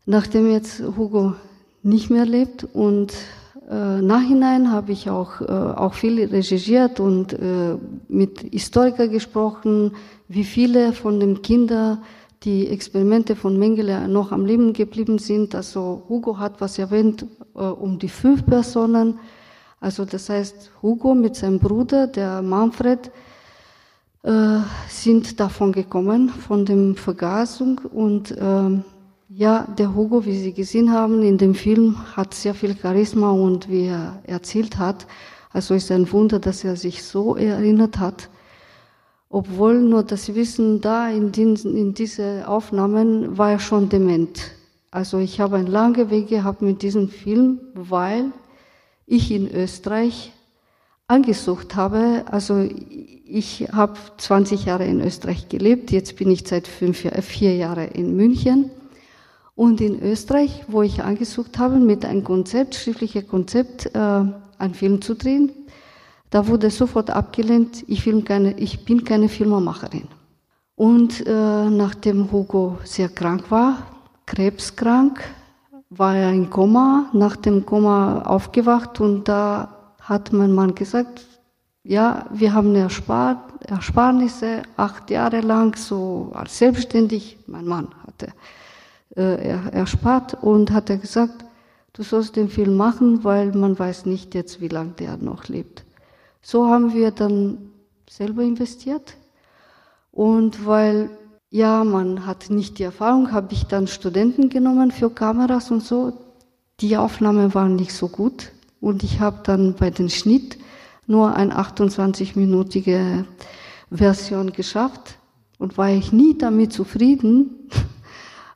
nachdem 0.04 0.50
jetzt 0.50 0.80
Hugo 0.80 1.34
nicht 1.82 2.10
mehr 2.10 2.26
lebt 2.26 2.64
und 2.64 3.14
äh, 3.70 4.02
Nachhinein 4.02 4.72
habe 4.72 4.90
ich 4.90 5.08
auch, 5.08 5.40
äh, 5.40 5.44
auch 5.44 5.94
viel 5.94 6.24
recherchiert 6.24 6.98
und 6.98 7.32
äh, 7.32 7.76
mit 8.08 8.40
Historikern 8.50 9.10
gesprochen, 9.10 9.92
wie 10.26 10.42
viele 10.42 10.92
von 10.92 11.20
den 11.20 11.40
Kindern 11.40 12.02
die 12.42 12.66
Experimente 12.66 13.36
von 13.36 13.56
Mengele 13.58 14.08
noch 14.08 14.32
am 14.32 14.44
Leben 14.44 14.72
geblieben 14.72 15.18
sind. 15.18 15.54
Also 15.54 16.02
Hugo 16.08 16.38
hat 16.38 16.60
was 16.60 16.78
erwähnt, 16.80 17.26
äh, 17.54 17.60
um 17.60 17.98
die 18.00 18.08
fünf 18.08 18.44
Personen. 18.44 19.20
Also 19.78 20.04
das 20.04 20.28
heißt, 20.28 20.72
Hugo 20.82 21.14
mit 21.14 21.36
seinem 21.36 21.60
Bruder, 21.60 22.08
der 22.08 22.42
Manfred, 22.42 23.12
äh, 24.24 24.58
sind 24.88 25.38
davon 25.38 25.70
gekommen, 25.70 26.28
von 26.28 26.64
dem 26.64 26.96
Vergasung 26.96 27.80
und 27.92 28.32
äh, 28.32 28.82
ja, 29.32 29.64
der 29.78 29.94
Hugo, 29.94 30.24
wie 30.24 30.36
Sie 30.36 30.52
gesehen 30.52 30.90
haben, 30.90 31.22
in 31.22 31.38
dem 31.38 31.54
Film 31.54 31.96
hat 32.16 32.34
sehr 32.34 32.52
viel 32.52 32.76
Charisma 32.76 33.30
und 33.30 33.68
wie 33.68 33.86
er 33.86 34.20
erzählt 34.24 34.76
hat, 34.76 35.06
also 35.52 35.74
ist 35.74 35.92
ein 35.92 36.10
Wunder, 36.10 36.40
dass 36.40 36.64
er 36.64 36.74
sich 36.74 37.04
so 37.04 37.36
erinnert 37.36 37.98
hat. 37.98 38.28
Obwohl 39.28 39.80
nur 39.80 40.02
das 40.02 40.34
Wissen 40.34 40.80
da 40.80 41.08
in, 41.08 41.30
den, 41.30 41.54
in 41.54 41.94
diese 41.94 42.48
Aufnahmen 42.48 43.38
war 43.38 43.52
er 43.52 43.60
schon 43.60 43.88
dement. 43.88 44.50
Also 44.90 45.18
ich 45.18 45.38
habe 45.38 45.56
einen 45.56 45.68
langen 45.68 46.10
Weg 46.10 46.28
gehabt 46.28 46.62
mit 46.62 46.82
diesem 46.82 47.08
Film, 47.08 47.60
weil 47.74 48.32
ich 49.06 49.30
in 49.30 49.48
Österreich 49.48 50.32
angesucht 51.06 51.76
habe. 51.76 52.24
Also 52.26 52.68
ich 53.24 53.68
habe 53.70 53.94
20 54.18 54.64
Jahre 54.64 54.86
in 54.86 55.00
Österreich 55.00 55.48
gelebt, 55.48 55.92
jetzt 55.92 56.16
bin 56.16 56.32
ich 56.32 56.42
seit 56.48 56.66
fünf, 56.66 56.98
vier 56.98 57.54
Jahren 57.54 57.88
in 57.92 58.16
München. 58.16 58.70
Und 59.60 59.82
in 59.82 60.00
Österreich, 60.00 60.64
wo 60.68 60.80
ich 60.80 61.02
angesucht 61.02 61.58
habe, 61.58 61.76
mit 61.76 62.06
einem 62.06 62.24
Konzept, 62.24 62.74
schriftliches 62.74 63.28
Konzept, 63.28 63.94
äh, 63.94 63.98
einen 63.98 64.72
Film 64.72 65.02
zu 65.02 65.14
drehen, 65.14 65.52
da 66.30 66.46
wurde 66.46 66.70
sofort 66.70 67.10
abgelehnt, 67.10 67.84
ich, 67.86 68.08
keine, 68.24 68.58
ich 68.58 68.86
bin 68.86 69.04
keine 69.04 69.28
Filmemacherin. 69.28 70.08
Und 70.76 71.26
äh, 71.26 71.68
nachdem 71.68 72.32
Hugo 72.32 72.78
sehr 72.84 73.10
krank 73.10 73.50
war, 73.50 73.86
krebskrank, 74.24 75.20
war 75.90 76.16
er 76.16 76.32
in 76.32 76.48
Koma, 76.48 77.10
nach 77.12 77.36
dem 77.36 77.66
Koma 77.66 78.22
aufgewacht 78.22 78.98
und 78.98 79.28
da 79.28 79.92
hat 80.00 80.32
mein 80.32 80.54
Mann 80.54 80.74
gesagt, 80.74 81.26
ja, 81.82 82.24
wir 82.32 82.54
haben 82.54 82.74
Erspart, 82.74 83.62
Ersparnisse 83.68 84.62
acht 84.78 85.10
Jahre 85.10 85.42
lang 85.42 85.76
so 85.76 86.30
als 86.32 86.56
selbstständig. 86.56 87.36
Mein 87.46 87.66
Mann 87.66 87.88
hatte 88.06 88.32
erspart 89.14 90.42
und 90.42 90.70
hat 90.70 90.88
er 90.88 90.98
gesagt, 90.98 91.44
du 91.92 92.02
sollst 92.02 92.36
den 92.36 92.48
Film 92.48 92.76
machen, 92.76 93.24
weil 93.24 93.52
man 93.52 93.78
weiß 93.78 94.06
nicht 94.06 94.34
jetzt, 94.34 94.60
wie 94.60 94.68
lange 94.68 94.92
der 94.92 95.16
noch 95.16 95.48
lebt. 95.48 95.84
So 96.42 96.68
haben 96.68 96.94
wir 96.94 97.10
dann 97.10 97.58
selber 98.08 98.42
investiert 98.42 99.16
und 100.12 100.66
weil 100.66 101.10
ja, 101.50 101.82
man 101.82 102.26
hat 102.26 102.48
nicht 102.48 102.78
die 102.78 102.84
Erfahrung, 102.84 103.32
habe 103.32 103.52
ich 103.52 103.64
dann 103.64 103.88
Studenten 103.88 104.48
genommen 104.50 104.92
für 104.92 105.10
Kameras 105.10 105.70
und 105.72 105.82
so. 105.82 106.12
Die 106.80 106.96
Aufnahmen 106.96 107.54
waren 107.54 107.74
nicht 107.74 107.92
so 107.92 108.08
gut 108.08 108.52
und 108.80 109.02
ich 109.02 109.20
habe 109.20 109.40
dann 109.42 109.74
bei 109.74 109.90
den 109.90 110.08
Schnitt 110.08 110.58
nur 111.06 111.34
eine 111.34 111.58
28-minütige 111.58 113.24
Version 113.90 114.52
geschafft 114.52 115.18
und 115.58 115.76
war 115.76 115.90
ich 115.90 116.12
nie 116.12 116.38
damit 116.38 116.72
zufrieden, 116.72 117.68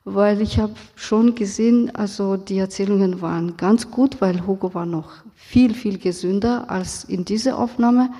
weil 0.05 0.39
ich 0.39 0.59
habe 0.59 0.75
schon 0.95 1.33
gesehen, 1.33 1.93
also 1.95 2.37
die 2.37 2.59
Erzählungen 2.59 3.21
waren 3.21 3.57
ganz 3.57 3.89
gut, 3.89 4.21
weil 4.21 4.45
Hugo 4.45 4.73
war 4.75 4.85
noch 4.85 5.11
viel, 5.35 5.73
viel 5.73 5.97
gesünder 5.97 6.69
als 6.69 7.03
in 7.03 7.25
dieser 7.25 7.57
Aufnahme. 7.57 8.11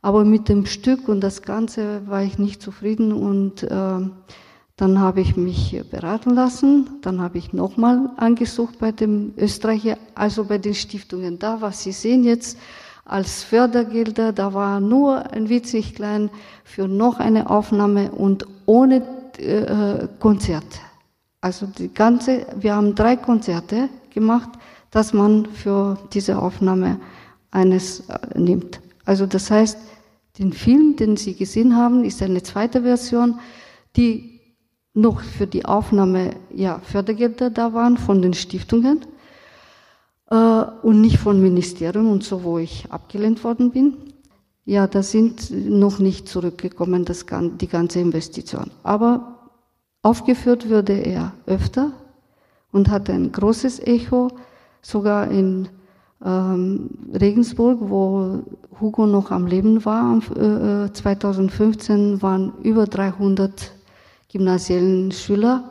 Aber 0.00 0.24
mit 0.24 0.48
dem 0.48 0.64
Stück 0.64 1.06
und 1.06 1.20
das 1.20 1.42
Ganze 1.42 2.00
war 2.06 2.22
ich 2.22 2.38
nicht 2.38 2.62
zufrieden 2.62 3.12
und 3.12 3.62
äh, 3.64 4.00
dann 4.76 5.00
habe 5.00 5.20
ich 5.20 5.36
mich 5.36 5.82
beraten 5.90 6.30
lassen. 6.30 6.88
Dann 7.02 7.20
habe 7.20 7.36
ich 7.36 7.52
nochmal 7.52 8.10
angesucht 8.16 8.78
bei 8.78 8.92
dem 8.92 9.34
Österreicher, 9.36 9.98
also 10.14 10.44
bei 10.44 10.56
den 10.56 10.74
Stiftungen 10.74 11.38
da, 11.38 11.60
was 11.60 11.82
Sie 11.82 11.92
sehen 11.92 12.24
jetzt 12.24 12.56
als 13.04 13.42
Fördergelder. 13.42 14.32
Da 14.32 14.54
war 14.54 14.80
nur 14.80 15.30
ein 15.32 15.48
witzig 15.50 15.94
klein 15.94 16.30
für 16.64 16.88
noch 16.88 17.18
eine 17.18 17.50
Aufnahme 17.50 18.12
und 18.12 18.46
ohne 18.64 19.02
äh, 19.36 20.06
Konzert. 20.20 20.87
Also 21.40 21.66
die 21.66 21.92
ganze, 21.92 22.46
wir 22.56 22.74
haben 22.74 22.94
drei 22.94 23.16
Konzerte 23.16 23.88
gemacht, 24.10 24.50
dass 24.90 25.12
man 25.12 25.46
für 25.46 25.98
diese 26.12 26.38
Aufnahme 26.38 26.98
eines 27.50 28.00
äh, 28.08 28.38
nimmt. 28.38 28.80
Also 29.04 29.26
das 29.26 29.50
heißt, 29.50 29.78
den 30.38 30.52
Film, 30.52 30.96
den 30.96 31.16
Sie 31.16 31.34
gesehen 31.34 31.76
haben, 31.76 32.04
ist 32.04 32.22
eine 32.22 32.42
zweite 32.42 32.82
Version, 32.82 33.38
die 33.96 34.40
noch 34.94 35.20
für 35.20 35.46
die 35.46 35.64
Aufnahme 35.64 36.30
ja, 36.52 36.80
Fördergelder 36.80 37.50
da 37.50 37.72
waren 37.72 37.96
von 37.96 38.20
den 38.20 38.34
Stiftungen 38.34 39.06
äh, 40.30 40.34
und 40.82 41.00
nicht 41.00 41.18
von 41.18 41.40
Ministerium 41.40 42.10
und 42.10 42.24
so, 42.24 42.42
wo 42.42 42.58
ich 42.58 42.90
abgelehnt 42.90 43.44
worden 43.44 43.70
bin. 43.70 43.94
Ja, 44.64 44.86
da 44.86 45.02
sind 45.02 45.50
noch 45.50 45.98
nicht 45.98 46.28
zurückgekommen, 46.28 47.04
das, 47.04 47.24
die 47.60 47.68
ganze 47.68 48.00
Investition. 48.00 48.70
Aber 48.82 49.37
aufgeführt 50.08 50.70
wurde 50.70 50.94
er 50.94 51.32
öfter 51.44 51.92
und 52.72 52.88
hatte 52.88 53.12
ein 53.12 53.30
großes 53.30 53.80
Echo, 53.80 54.28
sogar 54.80 55.30
in 55.30 55.68
ähm, 56.24 56.88
Regensburg, 57.12 57.78
wo 57.80 58.42
Hugo 58.80 59.06
noch 59.06 59.30
am 59.30 59.46
Leben 59.46 59.84
war, 59.84 60.16
äh, 60.34 60.90
2015 60.90 62.14
äh, 62.14 62.22
waren 62.22 62.54
über 62.62 62.86
300 62.86 63.72
gymnasiellen 64.32 65.12
Schüler. 65.12 65.64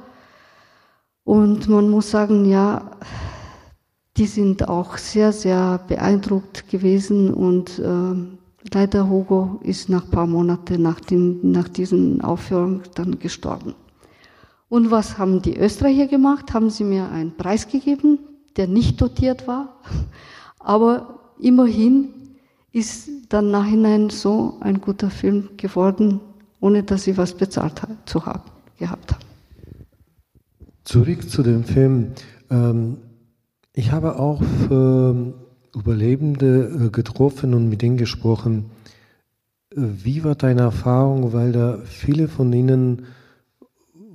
Und 1.23 1.67
man 1.67 1.89
muss 1.89 2.11
sagen, 2.11 2.45
ja, 2.45 2.91
die 4.17 4.27
sind 4.27 4.69
auch 4.69 4.97
sehr, 4.97 5.31
sehr 5.33 5.79
beeindruckt 5.87 6.69
gewesen 6.69 7.33
und 7.33 7.79
äh, 7.79 8.71
leider 8.71 9.09
Hugo 9.09 9.59
ist 9.63 9.89
nach 9.89 10.05
ein 10.05 10.11
paar 10.11 10.27
Monaten 10.27 10.81
nach, 10.81 11.01
nach 11.41 11.69
diesen 11.69 12.21
Aufführungen 12.21 12.81
dann 12.93 13.17
gestorben. 13.17 13.73
Und 14.69 14.91
was 14.91 15.17
haben 15.17 15.41
die 15.41 15.57
Österreicher 15.57 16.07
gemacht? 16.07 16.53
Haben 16.53 16.69
sie 16.69 16.83
mir 16.83 17.09
einen 17.09 17.35
Preis 17.35 17.67
gegeben, 17.67 18.19
der 18.57 18.67
nicht 18.67 19.01
dotiert 19.01 19.47
war. 19.47 19.81
Aber 20.59 21.19
immerhin 21.39 22.09
ist 22.71 23.09
dann 23.29 23.51
nachhinein 23.51 24.09
so 24.09 24.57
ein 24.59 24.81
guter 24.81 25.09
Film 25.09 25.49
geworden, 25.57 26.19
ohne 26.59 26.83
dass 26.83 27.03
sie 27.03 27.17
was 27.17 27.33
bezahlt 27.33 27.81
zu 28.05 28.25
haben, 28.25 28.43
gehabt 28.77 29.13
haben. 29.13 29.23
Zurück 30.83 31.29
zu 31.29 31.43
dem 31.43 31.63
Film. 31.63 32.11
Ähm, 32.49 32.97
ich 33.73 33.91
habe 33.91 34.19
auch 34.19 34.41
Überlebende 35.77 36.87
äh, 36.87 36.89
getroffen 36.89 37.53
und 37.53 37.69
mit 37.69 37.81
denen 37.81 37.97
gesprochen. 37.97 38.71
Äh, 39.71 39.81
wie 40.03 40.23
war 40.23 40.35
deine 40.35 40.61
Erfahrung, 40.61 41.33
weil 41.33 41.51
da 41.51 41.79
viele 41.85 42.27
von 42.27 42.51
ihnen 42.51 43.05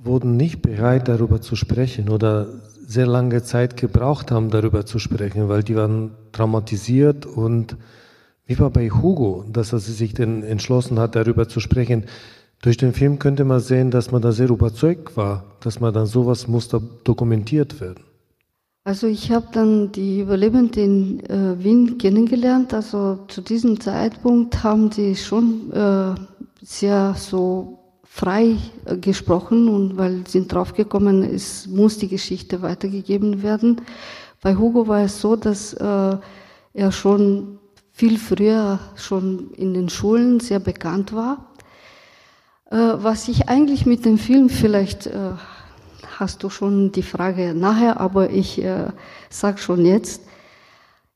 wurden 0.03 0.37
nicht 0.37 0.61
bereit, 0.61 1.07
darüber 1.07 1.41
zu 1.41 1.55
sprechen 1.55 2.09
oder 2.09 2.47
sehr 2.85 3.07
lange 3.07 3.43
Zeit 3.43 3.77
gebraucht 3.77 4.31
haben, 4.31 4.49
darüber 4.49 4.85
zu 4.85 4.99
sprechen, 4.99 5.49
weil 5.49 5.63
die 5.63 5.75
waren 5.75 6.11
traumatisiert 6.31 7.25
und 7.25 7.77
wie 8.45 8.59
war 8.59 8.69
bei 8.69 8.89
Hugo, 8.89 9.45
dass 9.51 9.71
er 9.71 9.79
sich 9.79 10.13
denn 10.13 10.43
entschlossen 10.43 10.99
hat, 10.99 11.15
darüber 11.15 11.47
zu 11.47 11.59
sprechen. 11.59 12.05
Durch 12.61 12.77
den 12.77 12.93
Film 12.93 13.19
könnte 13.19 13.45
man 13.45 13.61
sehen, 13.61 13.89
dass 13.89 14.11
man 14.11 14.21
da 14.21 14.31
sehr 14.31 14.49
überzeugt 14.49 15.15
war, 15.15 15.45
dass 15.61 15.79
man 15.79 15.93
dann 15.93 16.05
sowas 16.05 16.47
muss 16.47 16.67
da 16.67 16.81
dokumentiert 17.03 17.79
werden. 17.79 18.03
Also 18.85 19.07
ich 19.07 19.31
habe 19.31 19.47
dann 19.53 19.93
die 19.93 20.19
Überlebenden 20.19 21.19
in 21.19 21.29
äh, 21.29 21.63
Wien 21.63 21.97
kennengelernt. 21.97 22.73
Also 22.73 23.19
zu 23.29 23.41
diesem 23.41 23.79
Zeitpunkt 23.79 24.61
haben 24.61 24.91
sie 24.91 25.15
schon 25.15 25.71
äh, 25.71 26.15
sehr 26.61 27.15
so 27.17 27.82
frei 28.13 28.57
äh, 28.85 28.95
gesprochen 28.95 29.67
und 29.67 29.97
weil 29.97 30.17
sie 30.27 30.33
sind 30.33 30.53
draufgekommen, 30.53 31.23
es 31.23 31.65
muss 31.65 31.97
die 31.97 32.07
Geschichte 32.07 32.61
weitergegeben 32.61 33.41
werden. 33.41 33.81
Bei 34.39 34.55
Hugo 34.55 34.87
war 34.87 35.01
es 35.01 35.19
so, 35.19 35.35
dass 35.35 35.73
äh, 35.73 36.17
er 36.73 36.91
schon 36.91 37.57
viel 37.91 38.19
früher 38.19 38.77
schon 38.95 39.49
in 39.53 39.73
den 39.73 39.89
Schulen 39.89 40.39
sehr 40.39 40.59
bekannt 40.59 41.13
war. 41.13 41.53
Äh, 42.69 42.77
was 42.77 43.27
ich 43.29 43.49
eigentlich 43.49 43.87
mit 43.87 44.05
dem 44.05 44.19
Film 44.19 44.47
vielleicht 44.49 45.07
äh, 45.07 45.31
hast 46.19 46.43
du 46.43 46.51
schon 46.51 46.91
die 46.91 47.01
Frage 47.01 47.55
nachher, 47.55 47.99
aber 47.99 48.29
ich 48.29 48.63
äh, 48.63 48.91
sage 49.31 49.57
schon 49.57 49.87
jetzt, 49.87 50.21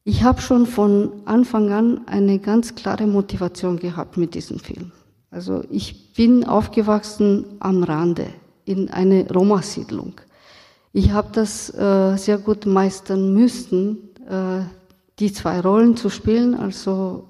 ich 0.03 0.23
habe 0.23 0.41
schon 0.41 0.65
von 0.65 1.11
Anfang 1.25 1.71
an 1.71 2.01
eine 2.07 2.39
ganz 2.39 2.73
klare 2.73 3.05
Motivation 3.05 3.77
gehabt 3.77 4.17
mit 4.17 4.33
diesem 4.33 4.57
Film. 4.57 4.91
Also 5.31 5.63
ich 5.69 6.13
bin 6.13 6.45
aufgewachsen 6.45 7.45
am 7.59 7.83
Rande 7.83 8.27
in 8.65 8.89
eine 8.89 9.29
Roma-Siedlung. 9.29 10.13
Ich 10.93 11.11
habe 11.11 11.29
das 11.31 11.73
äh, 11.73 12.17
sehr 12.17 12.37
gut 12.37 12.65
meistern 12.65 13.33
müssen, 13.33 14.09
äh, 14.27 14.61
die 15.19 15.31
zwei 15.31 15.59
Rollen 15.59 15.95
zu 15.95 16.09
spielen, 16.09 16.55
also, 16.55 17.25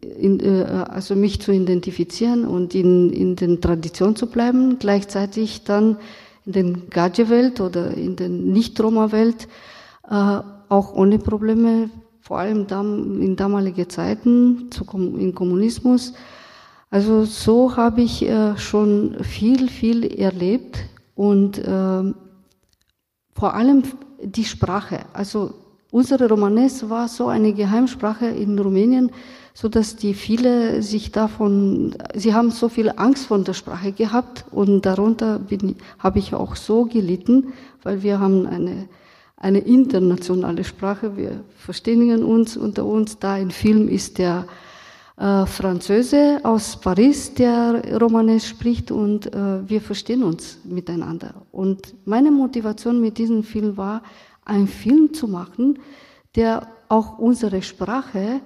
in, 0.00 0.40
äh, 0.40 0.64
also 0.88 1.14
mich 1.16 1.40
zu 1.40 1.52
identifizieren 1.52 2.46
und 2.46 2.74
in, 2.74 3.10
in 3.10 3.36
den 3.36 3.60
Traditionen 3.60 4.16
zu 4.16 4.26
bleiben, 4.26 4.78
gleichzeitig 4.78 5.64
dann 5.64 5.98
in 6.46 6.52
den 6.52 6.90
Gadget-Welt 6.90 7.60
oder 7.60 7.92
in 7.92 8.16
den 8.16 8.52
Nicht-Roma-Welt 8.52 9.48
äh, 10.08 10.40
auch 10.68 10.92
ohne 10.94 11.18
Probleme, 11.18 11.90
vor 12.20 12.38
allem 12.38 12.66
in 13.20 13.36
damaligen 13.36 13.88
Zeiten, 13.88 14.70
zu, 14.70 14.84
im 14.94 15.34
Kommunismus, 15.34 16.14
also 16.90 17.24
so 17.24 17.76
habe 17.76 18.02
ich 18.02 18.22
äh, 18.22 18.56
schon 18.56 19.22
viel, 19.22 19.68
viel 19.68 20.04
erlebt 20.04 20.78
und 21.14 21.58
äh, 21.58 22.14
vor 23.34 23.54
allem 23.54 23.82
die 24.22 24.44
Sprache. 24.44 25.00
Also 25.12 25.52
unsere 25.90 26.28
Romanes 26.28 26.88
war 26.88 27.08
so 27.08 27.28
eine 27.28 27.52
Geheimsprache 27.52 28.26
in 28.26 28.58
Rumänien, 28.58 29.10
so 29.52 29.68
dass 29.68 29.96
die 29.96 30.14
viele 30.14 30.82
sich 30.82 31.12
davon, 31.12 31.94
sie 32.14 32.32
haben 32.32 32.50
so 32.50 32.68
viel 32.68 32.92
Angst 32.96 33.26
vor 33.26 33.38
der 33.38 33.54
Sprache 33.54 33.92
gehabt 33.92 34.44
und 34.50 34.86
darunter 34.86 35.38
bin, 35.38 35.76
habe 35.98 36.20
ich 36.20 36.34
auch 36.34 36.56
so 36.56 36.84
gelitten, 36.84 37.52
weil 37.82 38.02
wir 38.02 38.18
haben 38.18 38.46
eine, 38.46 38.88
eine 39.36 39.58
internationale 39.58 40.64
Sprache, 40.64 41.16
wir 41.16 41.44
verständigen 41.56 42.22
uns 42.22 42.56
unter 42.56 42.86
uns, 42.86 43.18
da 43.18 43.34
ein 43.34 43.50
Film 43.50 43.88
ist 43.88 44.18
der 44.18 44.46
äh, 45.18 45.46
Französe 45.46 46.40
aus 46.44 46.76
Paris, 46.80 47.34
der 47.34 47.98
Romanes 48.00 48.46
spricht 48.46 48.90
und 48.90 49.34
äh, 49.34 49.68
wir 49.68 49.80
verstehen 49.80 50.22
uns 50.22 50.58
miteinander. 50.64 51.34
Und 51.50 51.94
meine 52.06 52.30
Motivation 52.30 53.00
mit 53.00 53.18
diesem 53.18 53.42
Film 53.42 53.76
war, 53.76 54.02
einen 54.44 54.68
Film 54.68 55.12
zu 55.12 55.26
machen, 55.26 55.80
der 56.36 56.68
auch 56.88 57.18
unsere 57.18 57.62
Sprache 57.62 58.40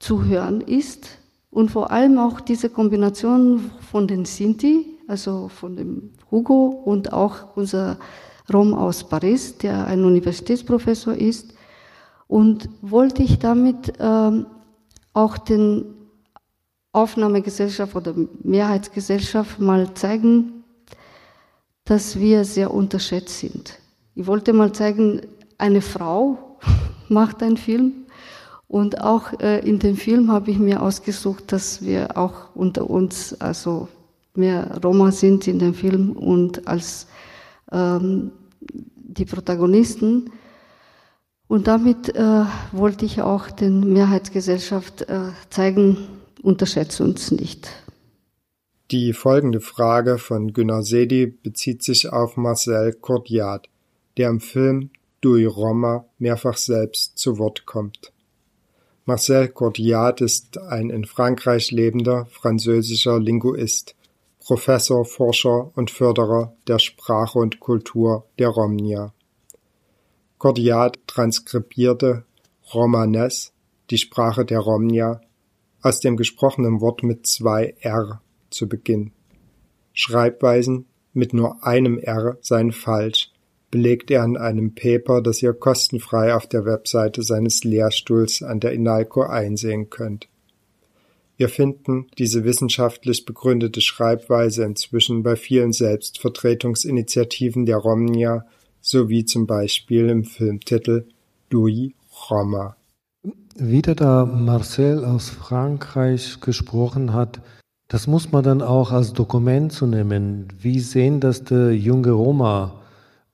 zu 0.00 0.24
hören 0.24 0.60
ist 0.60 1.18
und 1.50 1.70
vor 1.70 1.90
allem 1.90 2.18
auch 2.18 2.40
diese 2.40 2.68
Kombination 2.68 3.70
von 3.90 4.08
den 4.08 4.24
Sinti, 4.24 4.98
also 5.06 5.48
von 5.48 5.76
dem 5.76 6.10
Hugo 6.30 6.82
und 6.84 7.12
auch 7.12 7.56
unser 7.56 7.96
Rom 8.52 8.74
aus 8.74 9.08
Paris, 9.08 9.56
der 9.58 9.86
ein 9.86 10.04
Universitätsprofessor 10.04 11.14
ist. 11.14 11.54
Und 12.26 12.68
wollte 12.82 13.22
ich 13.22 13.38
damit 13.38 13.94
ähm, 14.00 14.46
auch 15.14 15.38
den 15.38 15.97
Aufnahmegesellschaft 16.92 17.94
oder 17.94 18.14
Mehrheitsgesellschaft 18.42 19.60
mal 19.60 19.92
zeigen, 19.94 20.64
dass 21.84 22.18
wir 22.18 22.44
sehr 22.44 22.72
unterschätzt 22.72 23.38
sind. 23.38 23.78
Ich 24.14 24.26
wollte 24.26 24.52
mal 24.52 24.72
zeigen, 24.72 25.22
eine 25.58 25.80
Frau 25.80 26.58
macht 27.08 27.42
einen 27.42 27.56
Film 27.56 28.06
und 28.68 29.00
auch 29.00 29.32
äh, 29.40 29.60
in 29.60 29.78
dem 29.78 29.96
Film 29.96 30.30
habe 30.30 30.50
ich 30.50 30.58
mir 30.58 30.82
ausgesucht, 30.82 31.52
dass 31.52 31.82
wir 31.82 32.16
auch 32.16 32.54
unter 32.54 32.88
uns 32.88 33.38
also 33.40 33.88
mehr 34.34 34.78
Roma 34.84 35.10
sind 35.10 35.48
in 35.48 35.58
dem 35.58 35.74
Film 35.74 36.12
und 36.12 36.68
als 36.68 37.06
ähm, 37.72 38.30
die 38.60 39.24
Protagonisten. 39.24 40.30
Und 41.48 41.66
damit 41.66 42.14
äh, 42.14 42.44
wollte 42.72 43.06
ich 43.06 43.22
auch 43.22 43.50
den 43.50 43.92
Mehrheitsgesellschaft 43.92 45.02
äh, 45.02 45.30
zeigen, 45.48 45.96
unterschätze 46.42 47.04
uns 47.04 47.30
nicht. 47.30 47.68
Die 48.90 49.12
folgende 49.12 49.60
Frage 49.60 50.18
von 50.18 50.52
Günnar 50.52 50.82
Sedi 50.82 51.26
bezieht 51.26 51.82
sich 51.82 52.10
auf 52.10 52.36
Marcel 52.36 52.94
Cordiat, 52.94 53.68
der 54.16 54.30
im 54.30 54.40
Film 54.40 54.90
Dui 55.20 55.44
Roma 55.44 56.06
mehrfach 56.18 56.56
selbst 56.56 57.18
zu 57.18 57.38
Wort 57.38 57.66
kommt. 57.66 58.12
Marcel 59.04 59.48
Cordiat 59.48 60.20
ist 60.20 60.58
ein 60.58 60.90
in 60.90 61.04
Frankreich 61.04 61.70
lebender 61.70 62.26
französischer 62.30 63.18
Linguist, 63.18 63.94
Professor, 64.40 65.04
Forscher 65.04 65.70
und 65.76 65.90
Förderer 65.90 66.54
der 66.66 66.78
Sprache 66.78 67.38
und 67.38 67.60
Kultur 67.60 68.26
der 68.38 68.48
Romnia. 68.48 69.12
Cordiat 70.38 70.98
transkribierte 71.06 72.24
Romanes, 72.72 73.52
die 73.90 73.98
Sprache 73.98 74.44
der 74.44 74.60
Romnia, 74.60 75.20
aus 75.82 76.00
dem 76.00 76.16
gesprochenen 76.16 76.80
Wort 76.80 77.02
mit 77.02 77.26
zwei 77.26 77.74
R 77.80 78.20
zu 78.50 78.68
Beginn. 78.68 79.12
Schreibweisen 79.92 80.86
mit 81.12 81.34
nur 81.34 81.64
einem 81.64 81.98
R 81.98 82.38
seien 82.40 82.72
falsch, 82.72 83.32
belegt 83.70 84.10
er 84.10 84.24
in 84.24 84.36
einem 84.36 84.74
Paper, 84.74 85.20
das 85.20 85.42
ihr 85.42 85.52
kostenfrei 85.52 86.34
auf 86.34 86.46
der 86.46 86.64
Webseite 86.64 87.22
seines 87.22 87.64
Lehrstuhls 87.64 88.42
an 88.42 88.60
der 88.60 88.72
INALCO 88.72 89.22
einsehen 89.22 89.90
könnt. 89.90 90.28
Wir 91.36 91.48
finden 91.48 92.08
diese 92.18 92.44
wissenschaftlich 92.44 93.24
begründete 93.24 93.80
Schreibweise 93.80 94.64
inzwischen 94.64 95.22
bei 95.22 95.36
vielen 95.36 95.72
Selbstvertretungsinitiativen 95.72 97.64
der 97.64 97.76
Romnia 97.76 98.44
sowie 98.80 99.24
zum 99.24 99.46
Beispiel 99.46 100.08
im 100.08 100.24
Filmtitel 100.24 101.06
Dui 101.48 101.94
Roma. 102.28 102.77
Wieder 103.60 103.96
da 103.96 104.24
Marcel 104.24 105.04
aus 105.04 105.30
Frankreich 105.30 106.40
gesprochen 106.40 107.12
hat, 107.12 107.40
das 107.88 108.06
muss 108.06 108.30
man 108.30 108.44
dann 108.44 108.62
auch 108.62 108.92
als 108.92 109.14
Dokument 109.14 109.72
zu 109.72 109.88
nehmen. 109.88 110.46
Wie 110.60 110.78
sehen 110.78 111.18
das 111.18 111.42
der 111.42 111.74
junge 111.74 112.12
Roma? 112.12 112.80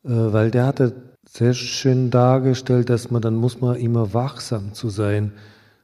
Äh, 0.03 0.09
weil 0.09 0.51
der 0.51 0.65
hatte 0.65 0.95
sehr 1.29 1.53
schön 1.53 2.11
dargestellt, 2.11 2.89
dass 2.89 3.11
man 3.11 3.21
dann 3.21 3.35
muss 3.35 3.61
man 3.61 3.77
immer 3.77 4.15
wachsam 4.15 4.73
zu 4.73 4.89
sein. 4.89 5.33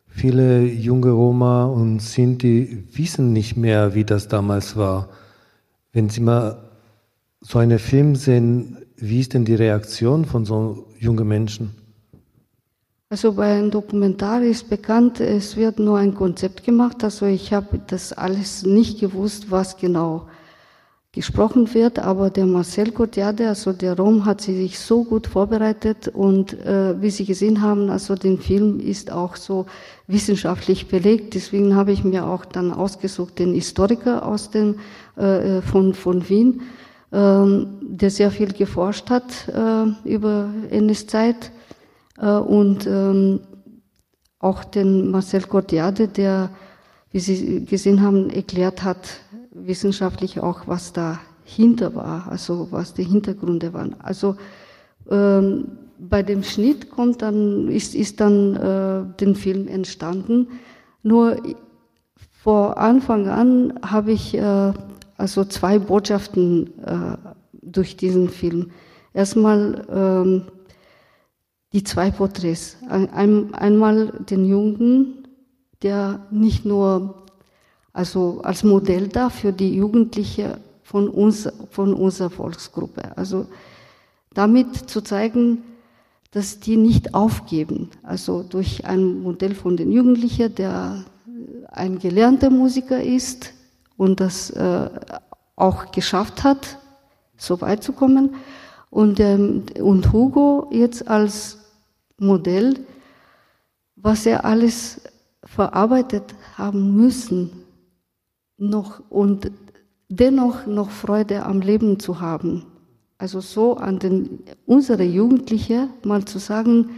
Viele 0.06 0.62
junge 0.62 1.10
Roma 1.10 1.66
und 1.66 2.00
Sinti 2.00 2.84
wissen 2.94 3.34
nicht 3.34 3.58
mehr, 3.58 3.94
wie 3.94 4.04
das 4.04 4.28
damals 4.28 4.74
war. 4.74 5.10
Wenn 5.92 6.08
sie 6.08 6.22
mal 6.22 6.70
so 7.42 7.58
einen 7.58 7.78
Film 7.78 8.16
sehen, 8.16 8.78
wie 8.96 9.20
ist 9.20 9.34
denn 9.34 9.44
die 9.44 9.54
Reaktion 9.54 10.24
von 10.24 10.46
so 10.46 10.86
jungen 10.98 11.28
Menschen? 11.28 11.74
Also 13.12 13.32
bei 13.32 13.56
einem 13.56 13.72
Dokumentar 13.72 14.40
ist 14.42 14.70
bekannt, 14.70 15.18
es 15.18 15.56
wird 15.56 15.80
nur 15.80 15.98
ein 15.98 16.14
Konzept 16.14 16.62
gemacht. 16.62 17.02
Also 17.02 17.26
ich 17.26 17.52
habe 17.52 17.80
das 17.88 18.12
alles 18.12 18.64
nicht 18.64 19.00
gewusst, 19.00 19.50
was 19.50 19.76
genau 19.76 20.28
gesprochen 21.10 21.74
wird, 21.74 21.98
aber 21.98 22.30
der 22.30 22.46
Marcel 22.46 22.92
Cordiade, 22.92 23.48
also 23.48 23.72
der 23.72 23.96
Rom, 23.96 24.26
hat 24.26 24.42
sich 24.42 24.78
so 24.78 25.02
gut 25.02 25.26
vorbereitet 25.26 26.06
und 26.06 26.52
äh, 26.64 27.02
wie 27.02 27.10
Sie 27.10 27.24
gesehen 27.24 27.62
haben, 27.62 27.90
also 27.90 28.14
den 28.14 28.38
Film 28.38 28.78
ist 28.78 29.10
auch 29.10 29.34
so 29.34 29.66
wissenschaftlich 30.06 30.86
belegt. 30.86 31.34
Deswegen 31.34 31.74
habe 31.74 31.90
ich 31.90 32.04
mir 32.04 32.28
auch 32.28 32.44
dann 32.44 32.72
ausgesucht 32.72 33.40
den 33.40 33.54
Historiker 33.54 34.24
aus 34.24 34.50
den 34.50 34.76
äh, 35.16 35.60
von 35.62 35.94
von 35.94 36.28
Wien, 36.28 36.62
äh, 37.10 37.16
der 37.82 38.10
sehr 38.10 38.30
viel 38.30 38.52
geforscht 38.52 39.10
hat 39.10 39.48
äh, 39.48 40.08
über 40.08 40.48
NS-Zeit 40.70 41.46
äh, 41.46 41.59
und 42.26 42.86
ähm, 42.86 43.40
auch 44.38 44.64
den 44.64 45.10
Marcel 45.10 45.42
Cordiade, 45.42 46.08
der, 46.08 46.50
wie 47.12 47.20
Sie 47.20 47.64
gesehen 47.64 48.02
haben, 48.02 48.30
erklärt 48.30 48.82
hat, 48.82 49.20
wissenschaftlich 49.52 50.40
auch, 50.40 50.66
was 50.66 50.92
dahinter 50.92 51.94
war, 51.94 52.28
also 52.28 52.68
was 52.70 52.94
die 52.94 53.04
Hintergründe 53.04 53.72
waren. 53.72 53.96
Also 54.00 54.36
ähm, 55.10 55.66
bei 55.98 56.22
dem 56.22 56.42
Schnitt 56.42 56.90
kommt 56.90 57.20
dann, 57.20 57.68
ist, 57.68 57.94
ist 57.94 58.20
dann 58.20 58.56
äh, 58.56 59.18
den 59.18 59.34
Film 59.34 59.68
entstanden. 59.68 60.48
Nur 61.02 61.36
vor 62.42 62.78
Anfang 62.78 63.28
an 63.28 63.74
habe 63.84 64.12
ich 64.12 64.34
äh, 64.34 64.72
also 65.18 65.44
zwei 65.44 65.78
Botschaften 65.78 66.78
äh, 66.82 67.16
durch 67.52 67.96
diesen 67.96 68.30
Film. 68.30 68.70
Erstmal 69.12 69.86
ähm, 69.92 70.42
die 71.72 71.84
zwei 71.84 72.10
Porträts. 72.10 72.76
Ein, 72.88 73.54
einmal 73.54 74.12
den 74.28 74.44
Jungen, 74.44 75.28
der 75.82 76.26
nicht 76.30 76.64
nur 76.64 77.20
also 77.92 78.40
als 78.42 78.62
Modell 78.62 79.08
da 79.08 79.30
für 79.30 79.52
die 79.52 79.74
Jugendliche 79.74 80.58
von 80.82 81.08
uns, 81.08 81.48
von 81.70 81.94
unserer 81.94 82.30
Volksgruppe. 82.30 83.16
Also 83.16 83.46
damit 84.32 84.76
zu 84.88 85.00
zeigen, 85.00 85.62
dass 86.30 86.60
die 86.60 86.76
nicht 86.76 87.14
aufgeben. 87.14 87.90
Also 88.02 88.42
durch 88.42 88.84
ein 88.84 89.22
Modell 89.22 89.54
von 89.54 89.76
den 89.76 89.90
Jugendlichen, 89.90 90.54
der 90.54 91.04
ein 91.72 91.98
gelernter 91.98 92.50
Musiker 92.50 93.02
ist 93.02 93.52
und 93.96 94.20
das 94.20 94.50
äh, 94.50 94.90
auch 95.56 95.90
geschafft 95.90 96.44
hat, 96.44 96.78
so 97.36 97.60
weit 97.60 97.82
zu 97.82 97.92
kommen. 97.92 98.34
Und, 98.90 99.20
ähm, 99.20 99.64
und 99.80 100.12
Hugo 100.12 100.68
jetzt 100.72 101.06
als 101.08 101.59
Modell, 102.20 102.78
was 103.96 104.26
er 104.26 104.44
alles 104.44 105.00
verarbeitet 105.44 106.34
haben 106.56 106.96
müssen, 106.96 107.50
noch 108.56 109.02
und 109.08 109.50
dennoch 110.08 110.66
noch 110.66 110.90
Freude 110.90 111.44
am 111.44 111.60
Leben 111.60 111.98
zu 111.98 112.20
haben. 112.20 112.66
Also 113.18 113.40
so 113.40 113.76
an 113.76 113.98
den, 113.98 114.40
unsere 114.66 115.02
Jugendliche 115.02 115.88
mal 116.04 116.24
zu 116.24 116.38
sagen, 116.38 116.90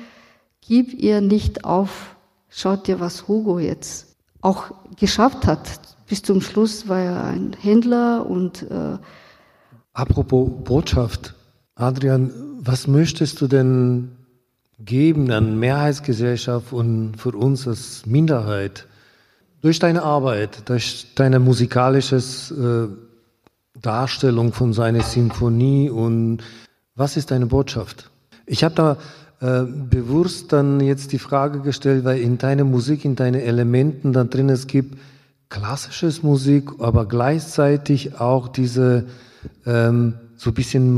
gib 0.61 0.95
ihr 0.95 1.21
nicht 1.21 1.65
auf, 1.65 2.17
schaut 2.49 2.87
dir, 2.87 3.01
was 3.01 3.29
Hugo 3.29 3.59
jetzt 3.59 4.17
auch 4.41 4.73
geschafft 4.97 5.47
hat. 5.47 5.81
Bis 6.09 6.23
zum 6.23 6.41
Schluss 6.41 6.89
war 6.89 7.01
er 7.01 7.25
ein 7.25 7.57
Händler 7.61 8.27
und 8.27 8.63
äh 8.71 8.99
Apropos 9.95 10.49
Botschaft, 10.65 11.35
Adrian, 11.75 12.31
was 12.61 12.87
möchtest 12.87 13.41
du 13.41 13.47
denn 13.47 14.13
geben 14.85 15.31
an 15.31 15.59
Mehrheitsgesellschaft 15.59 16.73
und 16.73 17.15
für 17.17 17.37
uns 17.37 17.67
als 17.69 18.07
Minderheit? 18.07 18.87
Durch 19.61 19.79
deine 19.79 20.03
Arbeit, 20.03 20.69
durch 20.69 21.15
deine 21.15 21.39
musikalische 21.39 22.17
äh, 22.17 22.89
Darstellung 23.81 24.53
von 24.53 24.73
seiner 24.73 25.03
Sinfonie 25.03 25.89
und 25.89 26.39
was 26.95 27.17
ist 27.17 27.31
deine 27.31 27.47
Botschaft? 27.47 28.11
Ich 28.45 28.65
habe 28.65 28.75
da 28.75 28.97
äh, 29.41 29.65
bewusst 29.65 30.53
dann 30.53 30.81
jetzt 30.81 31.13
die 31.13 31.19
Frage 31.19 31.61
gestellt, 31.61 32.05
weil 32.05 32.21
in 32.21 32.39
deiner 32.39 32.65
Musik, 32.65 33.05
in 33.05 33.17
deinen 33.17 33.41
Elementen 33.41 34.13
dann 34.13 34.31
drin 34.31 34.49
es 34.49 34.67
gibt 34.67 34.99
klassisches 35.49 36.23
Musik, 36.23 36.71
aber 36.79 37.07
gleichzeitig 37.07 38.21
auch 38.21 38.49
diese 38.49 39.07
ähm, 39.67 40.15
so 40.37 40.51
ein 40.51 40.55
bisschen 40.55 40.93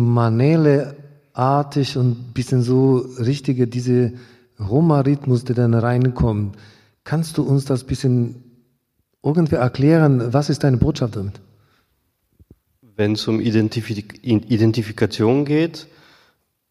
Manele-artig 1.35 1.97
und 1.97 2.11
ein 2.11 2.33
bisschen 2.33 2.63
so 2.63 2.99
richtige, 3.19 3.67
diese 3.67 4.13
Roma-Rhythmus, 4.59 5.45
der 5.45 5.57
dann 5.57 5.75
reinkommt. 5.75 6.57
Kannst 7.03 7.39
du 7.39 7.43
uns 7.43 7.65
das 7.65 7.83
ein 7.83 7.87
bisschen 7.87 8.35
irgendwie 9.23 9.57
erklären? 9.57 10.33
Was 10.33 10.49
ist 10.49 10.65
deine 10.65 10.79
Botschaft 10.79 11.17
damit? 11.17 11.41
Wenn 12.97 13.13
es 13.13 13.27
um 13.27 13.41
Identifik 13.41 14.21
Identifikation 14.23 15.45
geht, 15.45 15.89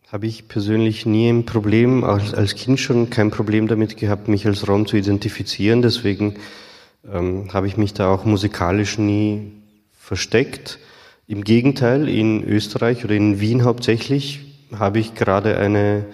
habe 0.07 0.27
ich 0.27 0.47
persönlich 0.47 1.05
nie 1.05 1.29
ein 1.29 1.45
Problem, 1.45 2.03
als, 2.03 2.33
als 2.33 2.55
Kind 2.55 2.79
schon 2.79 3.09
kein 3.09 3.31
Problem 3.31 3.67
damit 3.67 3.97
gehabt, 3.97 4.27
mich 4.27 4.45
als 4.45 4.67
Rom 4.67 4.85
zu 4.85 4.95
identifizieren. 4.95 5.81
Deswegen 5.81 6.35
ähm, 7.11 7.51
habe 7.51 7.67
ich 7.67 7.77
mich 7.77 7.93
da 7.93 8.13
auch 8.13 8.23
musikalisch 8.23 8.97
nie 8.97 9.51
versteckt. 9.91 10.79
Im 11.27 11.43
Gegenteil, 11.43 12.07
in 12.07 12.43
Österreich 12.43 13.03
oder 13.03 13.15
in 13.15 13.39
Wien 13.39 13.63
hauptsächlich 13.63 14.52
habe 14.79 14.99
ich 14.99 15.15
gerade 15.15 15.57
eine, 15.57 16.05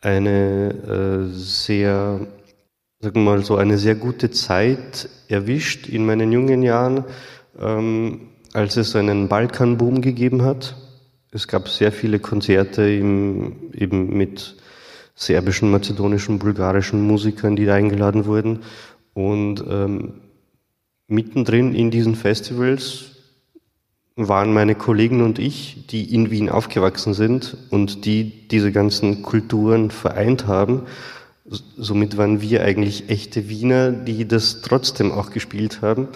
eine 0.00 0.70
äh, 0.70 1.34
sehr, 1.34 2.20
sagen 3.00 3.14
wir 3.14 3.22
mal 3.22 3.44
so, 3.44 3.56
eine 3.56 3.78
sehr 3.78 3.94
gute 3.94 4.30
Zeit 4.30 5.08
erwischt 5.28 5.88
in 5.88 6.06
meinen 6.06 6.32
jungen 6.32 6.62
Jahren, 6.62 7.04
ähm, 7.60 8.28
als 8.52 8.76
es 8.76 8.94
einen 8.96 9.28
Balkanboom 9.28 10.00
gegeben 10.00 10.42
hat. 10.42 10.76
Es 11.30 11.48
gab 11.48 11.68
sehr 11.68 11.92
viele 11.92 12.18
Konzerte 12.18 12.82
im, 12.82 13.72
eben 13.74 14.16
mit 14.16 14.56
serbischen, 15.14 15.70
mazedonischen, 15.70 16.38
bulgarischen 16.38 17.02
Musikern, 17.02 17.56
die 17.56 17.64
da 17.64 17.74
eingeladen 17.74 18.26
wurden. 18.26 18.60
Und 19.14 19.64
ähm, 19.68 20.14
mittendrin 21.06 21.74
in 21.74 21.90
diesen 21.90 22.16
Festivals 22.16 23.11
waren 24.16 24.52
meine 24.52 24.74
Kollegen 24.74 25.22
und 25.22 25.38
ich, 25.38 25.86
die 25.86 26.14
in 26.14 26.30
Wien 26.30 26.50
aufgewachsen 26.50 27.14
sind 27.14 27.56
und 27.70 28.04
die 28.04 28.48
diese 28.48 28.72
ganzen 28.72 29.22
Kulturen 29.22 29.90
vereint 29.90 30.46
haben. 30.46 30.82
Somit 31.44 32.16
waren 32.16 32.40
wir 32.40 32.62
eigentlich 32.62 33.08
echte 33.08 33.48
Wiener, 33.48 33.90
die 33.90 34.28
das 34.28 34.60
trotzdem 34.62 35.12
auch 35.12 35.30
gespielt 35.30 35.82
haben. 35.82 36.08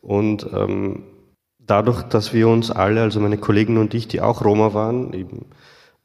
Und 0.00 0.46
ähm, 0.54 1.04
dadurch, 1.58 2.02
dass 2.02 2.32
wir 2.32 2.48
uns 2.48 2.70
alle, 2.70 3.02
also 3.02 3.20
meine 3.20 3.38
Kollegen 3.38 3.78
und 3.78 3.94
ich, 3.94 4.08
die 4.08 4.20
auch 4.20 4.44
Roma 4.44 4.74
waren, 4.74 5.12
eben 5.14 5.46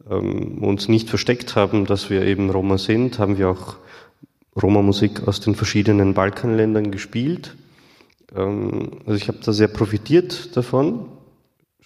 ähm, 0.10 0.63
uns 0.63 0.88
nicht 0.88 1.10
versteckt 1.10 1.56
haben, 1.56 1.86
dass 1.86 2.10
wir 2.10 2.23
eben 2.23 2.49
Roma 2.49 2.77
sind, 2.77 3.19
haben 3.19 3.38
wir 3.38 3.49
auch 3.49 3.75
Roma-Musik 4.62 5.27
aus 5.27 5.39
den 5.39 5.56
verschiedenen 5.56 6.13
Balkanländern 6.13 6.91
gespielt. 6.91 7.56
Ähm, 8.36 8.91
also 9.06 9.17
ich 9.17 9.27
habe 9.27 9.39
da 9.43 9.51
sehr 9.51 9.67
profitiert 9.67 10.56
davon 10.56 11.06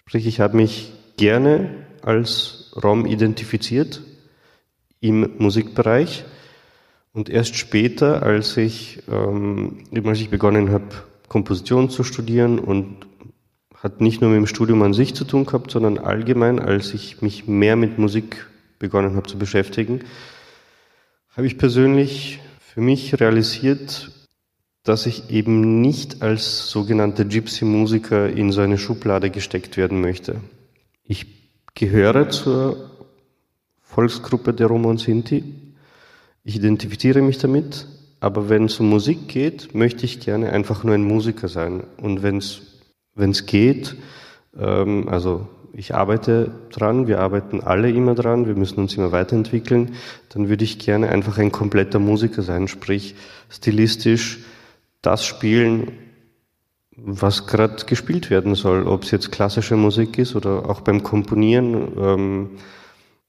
Sprich, 0.07 0.25
ich 0.25 0.39
habe 0.39 0.55
mich 0.55 0.93
gerne 1.17 1.69
als 2.01 2.71
Rom 2.81 3.05
identifiziert 3.05 4.01
im 5.01 5.31
Musikbereich. 5.37 6.23
Und 7.11 7.27
erst 7.27 7.57
später, 7.57 8.23
als 8.23 8.55
ich, 8.55 9.03
ähm, 9.11 9.83
als 10.05 10.21
ich 10.21 10.29
begonnen 10.29 10.71
habe, 10.71 10.85
Komposition 11.27 11.89
zu 11.89 12.05
studieren 12.05 12.57
und 12.57 13.05
hat 13.75 13.99
nicht 13.99 14.21
nur 14.21 14.29
mit 14.29 14.37
dem 14.37 14.47
Studium 14.47 14.81
an 14.81 14.93
sich 14.93 15.13
zu 15.13 15.25
tun 15.25 15.45
gehabt, 15.45 15.71
sondern 15.71 15.97
allgemein, 15.97 16.59
als 16.59 16.93
ich 16.93 17.21
mich 17.21 17.45
mehr 17.45 17.75
mit 17.75 17.99
Musik 17.99 18.47
begonnen 18.79 19.17
habe 19.17 19.27
zu 19.27 19.37
beschäftigen, 19.37 20.05
habe 21.35 21.47
ich 21.47 21.57
persönlich 21.57 22.39
für 22.61 22.79
mich 22.79 23.19
realisiert, 23.19 24.09
dass 24.87 25.05
ich 25.05 25.29
eben 25.29 25.81
nicht 25.81 26.21
als 26.21 26.69
sogenannter 26.69 27.25
Gypsy-Musiker 27.25 28.29
in 28.29 28.53
so 28.53 28.61
eine 28.61 28.77
Schublade 28.77 29.29
gesteckt 29.29 29.75
werden 29.75 29.99
möchte. 29.99 30.39
Ich 31.03 31.25
gehöre 31.73 32.29
zur 32.29 32.89
Volksgruppe 33.81 34.53
der 34.53 34.67
Roma 34.67 34.89
und 34.89 35.01
Sinti. 35.01 35.43
Ich 36.45 36.55
identifiziere 36.55 37.21
mich 37.21 37.37
damit, 37.37 37.85
aber 38.21 38.47
wenn 38.47 38.65
es 38.65 38.79
um 38.79 38.89
Musik 38.89 39.27
geht, 39.27 39.75
möchte 39.75 40.05
ich 40.05 40.21
gerne 40.21 40.53
einfach 40.53 40.85
nur 40.85 40.95
ein 40.95 41.03
Musiker 41.03 41.49
sein. 41.49 41.83
Und 41.97 42.23
wenn 42.23 42.37
es 42.37 43.45
geht, 43.45 43.97
ähm, 44.57 45.09
also 45.09 45.49
ich 45.73 45.95
arbeite 45.95 46.51
dran, 46.71 47.07
wir 47.07 47.19
arbeiten 47.19 47.59
alle 47.59 47.91
immer 47.91 48.15
dran, 48.15 48.47
wir 48.47 48.55
müssen 48.55 48.79
uns 48.79 48.95
immer 48.95 49.11
weiterentwickeln, 49.11 49.95
dann 50.29 50.47
würde 50.47 50.63
ich 50.63 50.79
gerne 50.79 51.09
einfach 51.09 51.37
ein 51.39 51.51
kompletter 51.51 51.99
Musiker 51.99 52.41
sein, 52.41 52.69
sprich 52.69 53.15
stilistisch, 53.49 54.39
das 55.01 55.25
spielen, 55.25 55.91
was 56.97 57.45
gerade 57.45 57.85
gespielt 57.85 58.29
werden 58.29 58.55
soll, 58.55 58.87
ob 58.87 59.03
es 59.03 59.11
jetzt 59.11 59.31
klassische 59.31 59.75
Musik 59.75 60.17
ist 60.17 60.35
oder 60.35 60.67
auch 60.69 60.81
beim 60.81 61.03
Komponieren. 61.03 61.91
Ähm, 61.97 62.49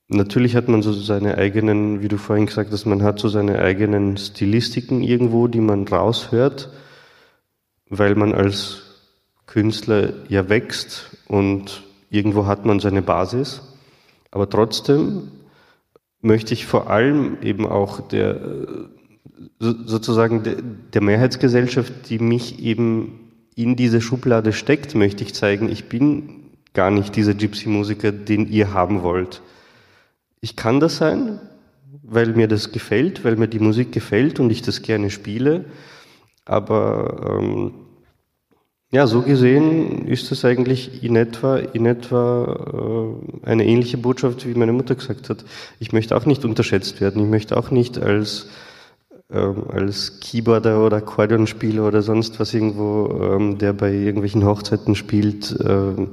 natürlich 0.09 0.57
hat 0.57 0.69
man 0.69 0.83
so 0.83 0.93
seine 0.93 1.37
eigenen, 1.37 2.01
wie 2.01 2.09
du 2.09 2.17
vorhin 2.17 2.47
gesagt 2.47 2.73
hast, 2.73 2.87
man 2.87 3.03
hat 3.03 3.19
so 3.19 3.29
seine 3.29 3.59
eigenen 3.59 4.17
Stilistiken 4.17 5.03
irgendwo, 5.03 5.49
die 5.49 5.61
man 5.61 5.87
raushört, 5.87 6.71
weil 7.91 8.15
man 8.15 8.33
als 8.33 8.83
Künstler 9.47 10.15
ja 10.29 10.49
wächst 10.49 11.17
und 11.27 11.83
irgendwo 12.11 12.47
hat 12.47 12.65
man 12.65 12.81
seine 12.81 13.03
Basis. 13.03 13.63
Aber 14.31 14.49
trotzdem 14.49 15.31
möchte 16.21 16.55
ich 16.55 16.67
vor 16.67 16.91
allem 16.91 17.39
eben 17.43 17.67
auch 17.67 18.01
der 18.01 18.41
sozusagen 19.59 20.43
der 20.93 21.03
Mehrheitsgesellschaft, 21.03 22.11
die 22.11 22.19
mich 22.19 22.61
eben 22.61 23.33
in 23.55 23.77
diese 23.77 24.01
Schublade 24.01 24.53
steckt, 24.53 24.95
möchte 24.95 25.25
ich 25.25 25.35
zeigen, 25.35 25.69
ich 25.69 25.89
bin 25.89 26.51
gar 26.75 26.91
nicht 26.91 27.17
dieser 27.17 27.35
Gypsy-Musiker, 27.35 28.13
den 28.13 28.49
ihr 28.51 28.73
haben 28.73 29.03
wollt. 29.03 29.43
Ich 30.41 30.55
kann 30.55 30.79
das 30.79 30.97
sein, 30.97 31.41
weil 32.03 32.35
mir 32.35 32.49
das 32.49 32.71
gefällt, 32.71 33.25
weil 33.25 33.37
mir 33.37 33.49
die 33.49 33.59
Musik 33.59 33.93
gefällt 33.93 34.39
und 34.39 34.51
ich 34.51 34.63
das 34.63 34.83
gerne 34.83 35.11
spiele. 35.11 35.65
Aber 36.45 37.41
ähm, 37.41 37.73
ja, 38.91 39.07
so 39.07 39.21
gesehen 39.21 40.07
ist 40.07 40.33
es 40.33 40.45
eigentlich 40.45 41.03
in 41.03 41.15
etwa, 41.17 41.59
in 41.59 41.85
etwa 41.85 43.19
äh, 43.43 43.47
eine 43.47 43.67
ähnliche 43.67 43.99
Botschaft, 43.99 44.47
wie 44.47 44.55
meine 44.55 44.73
Mutter 44.73 44.95
gesagt 44.95 45.29
hat. 45.29 45.45
Ich 45.79 45.93
möchte 45.93 46.17
auch 46.17 46.25
nicht 46.25 46.45
unterschätzt 46.45 47.01
werden. 47.01 47.25
Ich 47.25 47.29
möchte 47.29 47.57
auch 47.57 47.71
nicht 47.71 47.99
als 47.99 48.49
ähm, 49.31 49.65
als 49.69 50.21
Keyboarder 50.21 50.85
oder 50.85 50.99
Akkordeonspieler 50.99 51.87
oder 51.87 52.01
sonst 52.01 52.41
was 52.41 52.55
irgendwo, 52.55 53.21
ähm, 53.23 53.59
der 53.59 53.75
bei 53.75 53.93
irgendwelchen 53.93 54.45
Hochzeiten 54.45 54.95
spielt, 54.95 55.53
äh, 55.61 56.07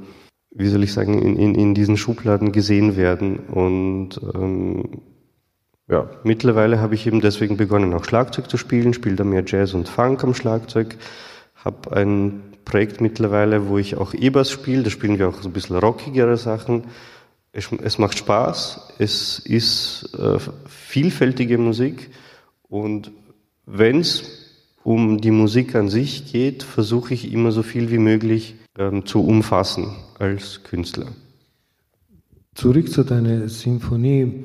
wie 0.50 0.68
soll 0.68 0.84
ich 0.84 0.92
sagen, 0.92 1.22
in, 1.22 1.36
in, 1.36 1.54
in 1.54 1.74
diesen 1.74 1.96
Schubladen 1.96 2.52
gesehen 2.52 2.96
werden. 2.96 3.38
Und 3.38 4.20
ähm, 4.34 5.00
ja, 5.88 6.10
mittlerweile 6.24 6.80
habe 6.80 6.94
ich 6.94 7.06
eben 7.06 7.22
deswegen 7.22 7.56
begonnen, 7.56 7.94
auch 7.94 8.04
Schlagzeug 8.04 8.50
zu 8.50 8.58
spielen, 8.58 8.92
spiele 8.92 9.16
da 9.16 9.24
mehr 9.24 9.44
Jazz 9.46 9.72
und 9.72 9.88
Funk 9.88 10.22
am 10.22 10.34
Schlagzeug, 10.34 10.96
habe 11.54 11.96
ein 11.96 12.42
Projekt 12.66 13.00
mittlerweile, 13.00 13.68
wo 13.68 13.78
ich 13.78 13.96
auch 13.96 14.12
E-Bass 14.12 14.50
spiele, 14.50 14.82
da 14.82 14.90
spielen 14.90 15.18
wir 15.18 15.28
auch 15.28 15.40
so 15.40 15.48
ein 15.48 15.52
bisschen 15.52 15.76
rockigere 15.76 16.36
Sachen. 16.36 16.84
Es, 17.52 17.70
es 17.82 17.96
macht 17.96 18.18
Spaß, 18.18 18.94
es 18.98 19.38
ist 19.38 20.18
äh, 20.18 20.38
vielfältige 20.66 21.56
Musik 21.56 22.10
und 22.68 23.12
wenn 23.66 24.00
es 24.00 24.22
um 24.84 25.20
die 25.20 25.32
Musik 25.32 25.74
an 25.74 25.88
sich 25.88 26.30
geht, 26.32 26.62
versuche 26.62 27.14
ich 27.14 27.32
immer 27.32 27.50
so 27.50 27.62
viel 27.62 27.90
wie 27.90 27.98
möglich 27.98 28.54
ähm, 28.78 29.04
zu 29.04 29.24
umfassen 29.24 29.96
als 30.18 30.62
Künstler. 30.62 31.06
Zurück 32.54 32.90
zu 32.90 33.02
deiner 33.02 33.48
Sinfonie. 33.48 34.44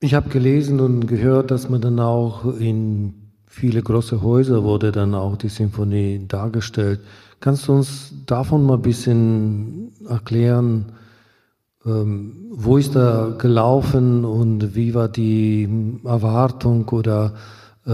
Ich 0.00 0.14
habe 0.14 0.28
gelesen 0.28 0.80
und 0.80 1.06
gehört, 1.06 1.50
dass 1.50 1.68
man 1.68 1.80
dann 1.80 1.98
auch 1.98 2.44
in 2.58 3.14
viele 3.46 3.82
große 3.82 4.22
Häuser 4.22 4.62
wurde 4.62 4.92
dann 4.92 5.14
auch 5.14 5.36
die 5.36 5.48
Sinfonie 5.48 6.24
dargestellt. 6.28 7.00
Kannst 7.40 7.68
du 7.68 7.72
uns 7.72 8.12
davon 8.26 8.64
mal 8.64 8.74
ein 8.74 8.82
bisschen 8.82 9.92
erklären, 10.08 10.92
ähm, 11.86 12.46
wo 12.50 12.78
ist 12.78 12.96
er 12.96 13.36
gelaufen 13.38 14.24
und 14.24 14.74
wie 14.74 14.94
war 14.94 15.08
die 15.08 15.68
Erwartung 16.04 16.88
oder 16.88 17.34
äh, 17.86 17.92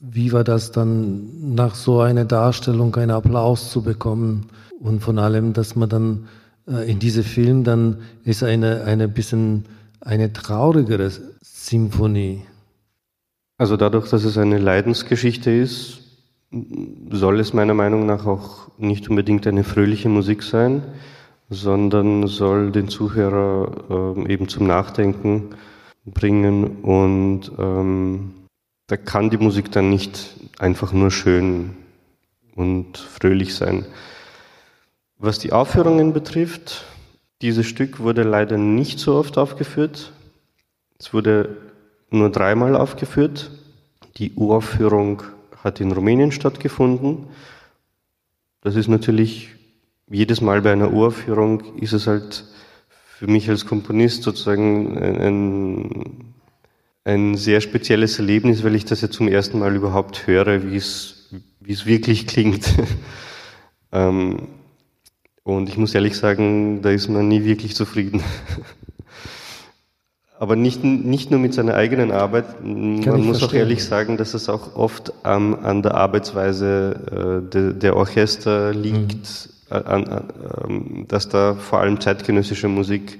wie 0.00 0.32
war 0.32 0.44
das 0.44 0.72
dann 0.72 1.54
nach 1.54 1.74
so 1.74 2.00
einer 2.00 2.24
Darstellung 2.24 2.94
einen 2.96 3.10
Applaus 3.10 3.70
zu 3.70 3.82
bekommen 3.82 4.46
und 4.80 5.00
von 5.00 5.18
allem, 5.18 5.52
dass 5.52 5.76
man 5.76 5.88
dann 5.88 6.28
äh, 6.66 6.90
in 6.90 6.98
diesem 6.98 7.24
Film 7.24 7.64
dann 7.64 7.98
ist 8.24 8.42
eine 8.42 8.84
eine 8.84 9.08
bisschen 9.08 9.66
eine 10.00 10.32
traurigere 10.32 11.10
Symphonie. 11.42 12.42
Also 13.58 13.76
dadurch, 13.76 14.08
dass 14.08 14.24
es 14.24 14.38
eine 14.38 14.58
Leidensgeschichte 14.58 15.50
ist, 15.50 15.98
soll 17.10 17.40
es 17.40 17.52
meiner 17.52 17.74
Meinung 17.74 18.06
nach 18.06 18.24
auch 18.24 18.68
nicht 18.78 19.10
unbedingt 19.10 19.46
eine 19.46 19.64
fröhliche 19.64 20.08
Musik 20.08 20.42
sein 20.42 20.82
sondern 21.50 22.26
soll 22.26 22.72
den 22.72 22.88
Zuhörer 22.88 24.16
äh, 24.16 24.32
eben 24.32 24.48
zum 24.48 24.66
Nachdenken 24.66 25.54
bringen 26.04 26.82
und 26.82 27.52
ähm, 27.58 28.34
da 28.86 28.96
kann 28.96 29.30
die 29.30 29.38
Musik 29.38 29.70
dann 29.72 29.90
nicht 29.90 30.36
einfach 30.58 30.92
nur 30.92 31.10
schön 31.10 31.76
und 32.54 32.98
fröhlich 32.98 33.54
sein. 33.54 33.86
Was 35.18 35.38
die 35.38 35.52
Aufführungen 35.52 36.12
betrifft, 36.12 36.84
dieses 37.42 37.66
Stück 37.66 38.00
wurde 38.00 38.22
leider 38.22 38.56
nicht 38.56 38.98
so 38.98 39.14
oft 39.14 39.38
aufgeführt. 39.38 40.12
Es 40.98 41.12
wurde 41.12 41.56
nur 42.10 42.30
dreimal 42.30 42.76
aufgeführt. 42.76 43.50
Die 44.16 44.32
Uraufführung 44.34 45.22
hat 45.62 45.80
in 45.80 45.92
Rumänien 45.92 46.32
stattgefunden. 46.32 47.26
Das 48.60 48.74
ist 48.74 48.88
natürlich 48.88 49.50
jedes 50.10 50.40
Mal 50.40 50.62
bei 50.62 50.72
einer 50.72 50.92
Uraufführung 50.92 51.76
ist 51.76 51.92
es 51.92 52.06
halt 52.06 52.44
für 53.18 53.26
mich 53.26 53.48
als 53.50 53.66
Komponist 53.66 54.22
sozusagen 54.22 54.96
ein, 54.96 56.34
ein 57.04 57.36
sehr 57.36 57.60
spezielles 57.60 58.18
Erlebnis, 58.18 58.62
weil 58.62 58.74
ich 58.74 58.84
das 58.84 59.00
ja 59.00 59.10
zum 59.10 59.28
ersten 59.28 59.58
Mal 59.58 59.74
überhaupt 59.74 60.26
höre, 60.26 60.70
wie 60.70 60.76
es, 60.76 61.28
wie 61.60 61.72
es 61.72 61.84
wirklich 61.84 62.26
klingt. 62.26 62.74
ähm, 63.92 64.48
und 65.42 65.68
ich 65.68 65.78
muss 65.78 65.94
ehrlich 65.94 66.16
sagen, 66.16 66.82
da 66.82 66.90
ist 66.90 67.08
man 67.08 67.26
nie 67.26 67.44
wirklich 67.44 67.74
zufrieden. 67.74 68.22
Aber 70.38 70.54
nicht, 70.54 70.84
nicht 70.84 71.32
nur 71.32 71.40
mit 71.40 71.52
seiner 71.52 71.74
eigenen 71.74 72.12
Arbeit, 72.12 72.62
man 72.62 73.00
muss 73.00 73.38
verstehen. 73.38 73.48
auch 73.48 73.54
ehrlich 73.54 73.82
sagen, 73.82 74.16
dass 74.16 74.34
es 74.34 74.48
auch 74.48 74.76
oft 74.76 75.12
ähm, 75.24 75.56
an 75.64 75.82
der 75.82 75.96
Arbeitsweise 75.96 77.42
äh, 77.44 77.50
de, 77.50 77.72
der 77.72 77.96
Orchester 77.96 78.72
liegt, 78.72 79.14
mhm. 79.14 79.57
Äh, 79.70 79.74
an, 79.74 80.04
äh, 80.06 81.06
dass 81.06 81.28
da 81.28 81.54
vor 81.54 81.80
allem 81.80 82.00
zeitgenössische 82.00 82.68
Musik 82.68 83.18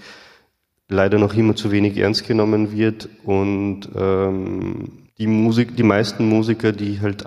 leider 0.89 1.19
noch 1.19 1.35
immer 1.35 1.55
zu 1.55 1.71
wenig 1.71 1.97
ernst 1.99 2.27
genommen 2.27 2.73
wird 2.73 3.09
und 3.25 3.89
ähm, 3.95 5.09
die 5.19 5.27
Musik, 5.27 5.77
die 5.77 5.83
meisten 5.83 6.29
Musiker, 6.29 6.73
die 6.73 7.01
halt 7.01 7.25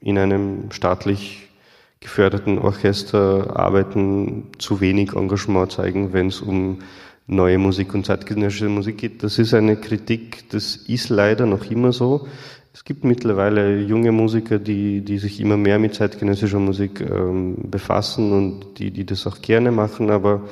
in 0.00 0.18
einem 0.18 0.70
staatlich 0.70 1.48
geförderten 2.00 2.58
Orchester 2.58 3.56
arbeiten, 3.56 4.48
zu 4.58 4.80
wenig 4.80 5.14
Engagement 5.14 5.72
zeigen, 5.72 6.12
wenn 6.12 6.28
es 6.28 6.40
um 6.40 6.80
neue 7.26 7.58
Musik 7.58 7.94
und 7.94 8.04
zeitgenössische 8.04 8.68
Musik 8.68 8.98
geht. 8.98 9.22
Das 9.22 9.38
ist 9.38 9.54
eine 9.54 9.76
Kritik, 9.76 10.48
das 10.50 10.76
ist 10.76 11.08
leider 11.08 11.46
noch 11.46 11.70
immer 11.70 11.92
so. 11.92 12.26
Es 12.74 12.84
gibt 12.84 13.04
mittlerweile 13.04 13.80
junge 13.80 14.12
Musiker, 14.12 14.58
die, 14.58 15.02
die 15.02 15.18
sich 15.18 15.40
immer 15.40 15.58
mehr 15.58 15.78
mit 15.78 15.94
zeitgenössischer 15.94 16.58
Musik 16.58 17.02
ähm, 17.02 17.56
befassen 17.70 18.32
und 18.32 18.78
die, 18.78 18.90
die 18.90 19.04
das 19.04 19.26
auch 19.26 19.42
gerne 19.42 19.70
machen, 19.70 20.10
aber 20.10 20.48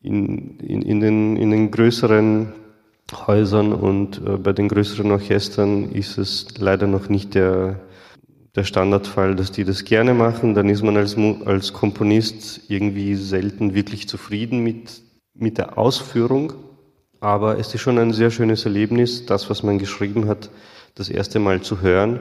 in, 0.00 0.58
in, 0.60 0.80
in, 0.80 1.00
den, 1.00 1.36
in 1.36 1.50
den 1.50 1.70
größeren 1.70 2.52
Häusern 3.26 3.74
und 3.74 4.22
äh, 4.26 4.38
bei 4.38 4.54
den 4.54 4.68
größeren 4.68 5.10
Orchestern 5.10 5.92
ist 5.92 6.16
es 6.16 6.46
leider 6.56 6.86
noch 6.86 7.10
nicht 7.10 7.34
der, 7.34 7.80
der 8.54 8.64
Standardfall, 8.64 9.36
dass 9.36 9.52
die 9.52 9.64
das 9.64 9.84
gerne 9.84 10.14
machen. 10.14 10.54
Dann 10.54 10.70
ist 10.70 10.82
man 10.82 10.96
als, 10.96 11.16
als 11.44 11.74
Komponist 11.74 12.62
irgendwie 12.68 13.16
selten 13.16 13.74
wirklich 13.74 14.08
zufrieden 14.08 14.60
mit, 14.64 15.02
mit 15.34 15.58
der 15.58 15.76
Ausführung. 15.76 16.54
Aber 17.20 17.58
es 17.58 17.74
ist 17.74 17.82
schon 17.82 17.98
ein 17.98 18.12
sehr 18.12 18.30
schönes 18.30 18.64
Erlebnis, 18.64 19.26
das, 19.26 19.50
was 19.50 19.62
man 19.62 19.78
geschrieben 19.78 20.26
hat, 20.26 20.50
das 20.94 21.08
erste 21.08 21.38
Mal 21.38 21.62
zu 21.62 21.80
hören. 21.80 22.20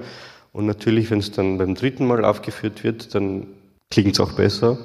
Und 0.53 0.65
natürlich, 0.65 1.11
wenn 1.11 1.19
es 1.19 1.31
dann 1.31 1.57
beim 1.57 1.75
dritten 1.75 2.05
Mal 2.07 2.25
aufgeführt 2.25 2.83
wird, 2.83 3.15
dann 3.15 3.47
klingt 3.89 4.13
es 4.13 4.19
auch 4.19 4.33
besser, 4.33 4.77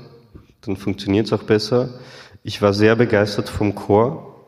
dann 0.62 0.76
funktioniert 0.76 1.26
es 1.26 1.32
auch 1.32 1.42
besser. 1.42 1.90
Ich 2.42 2.62
war 2.62 2.72
sehr 2.72 2.96
begeistert 2.96 3.48
vom 3.48 3.74
Chor, 3.74 4.46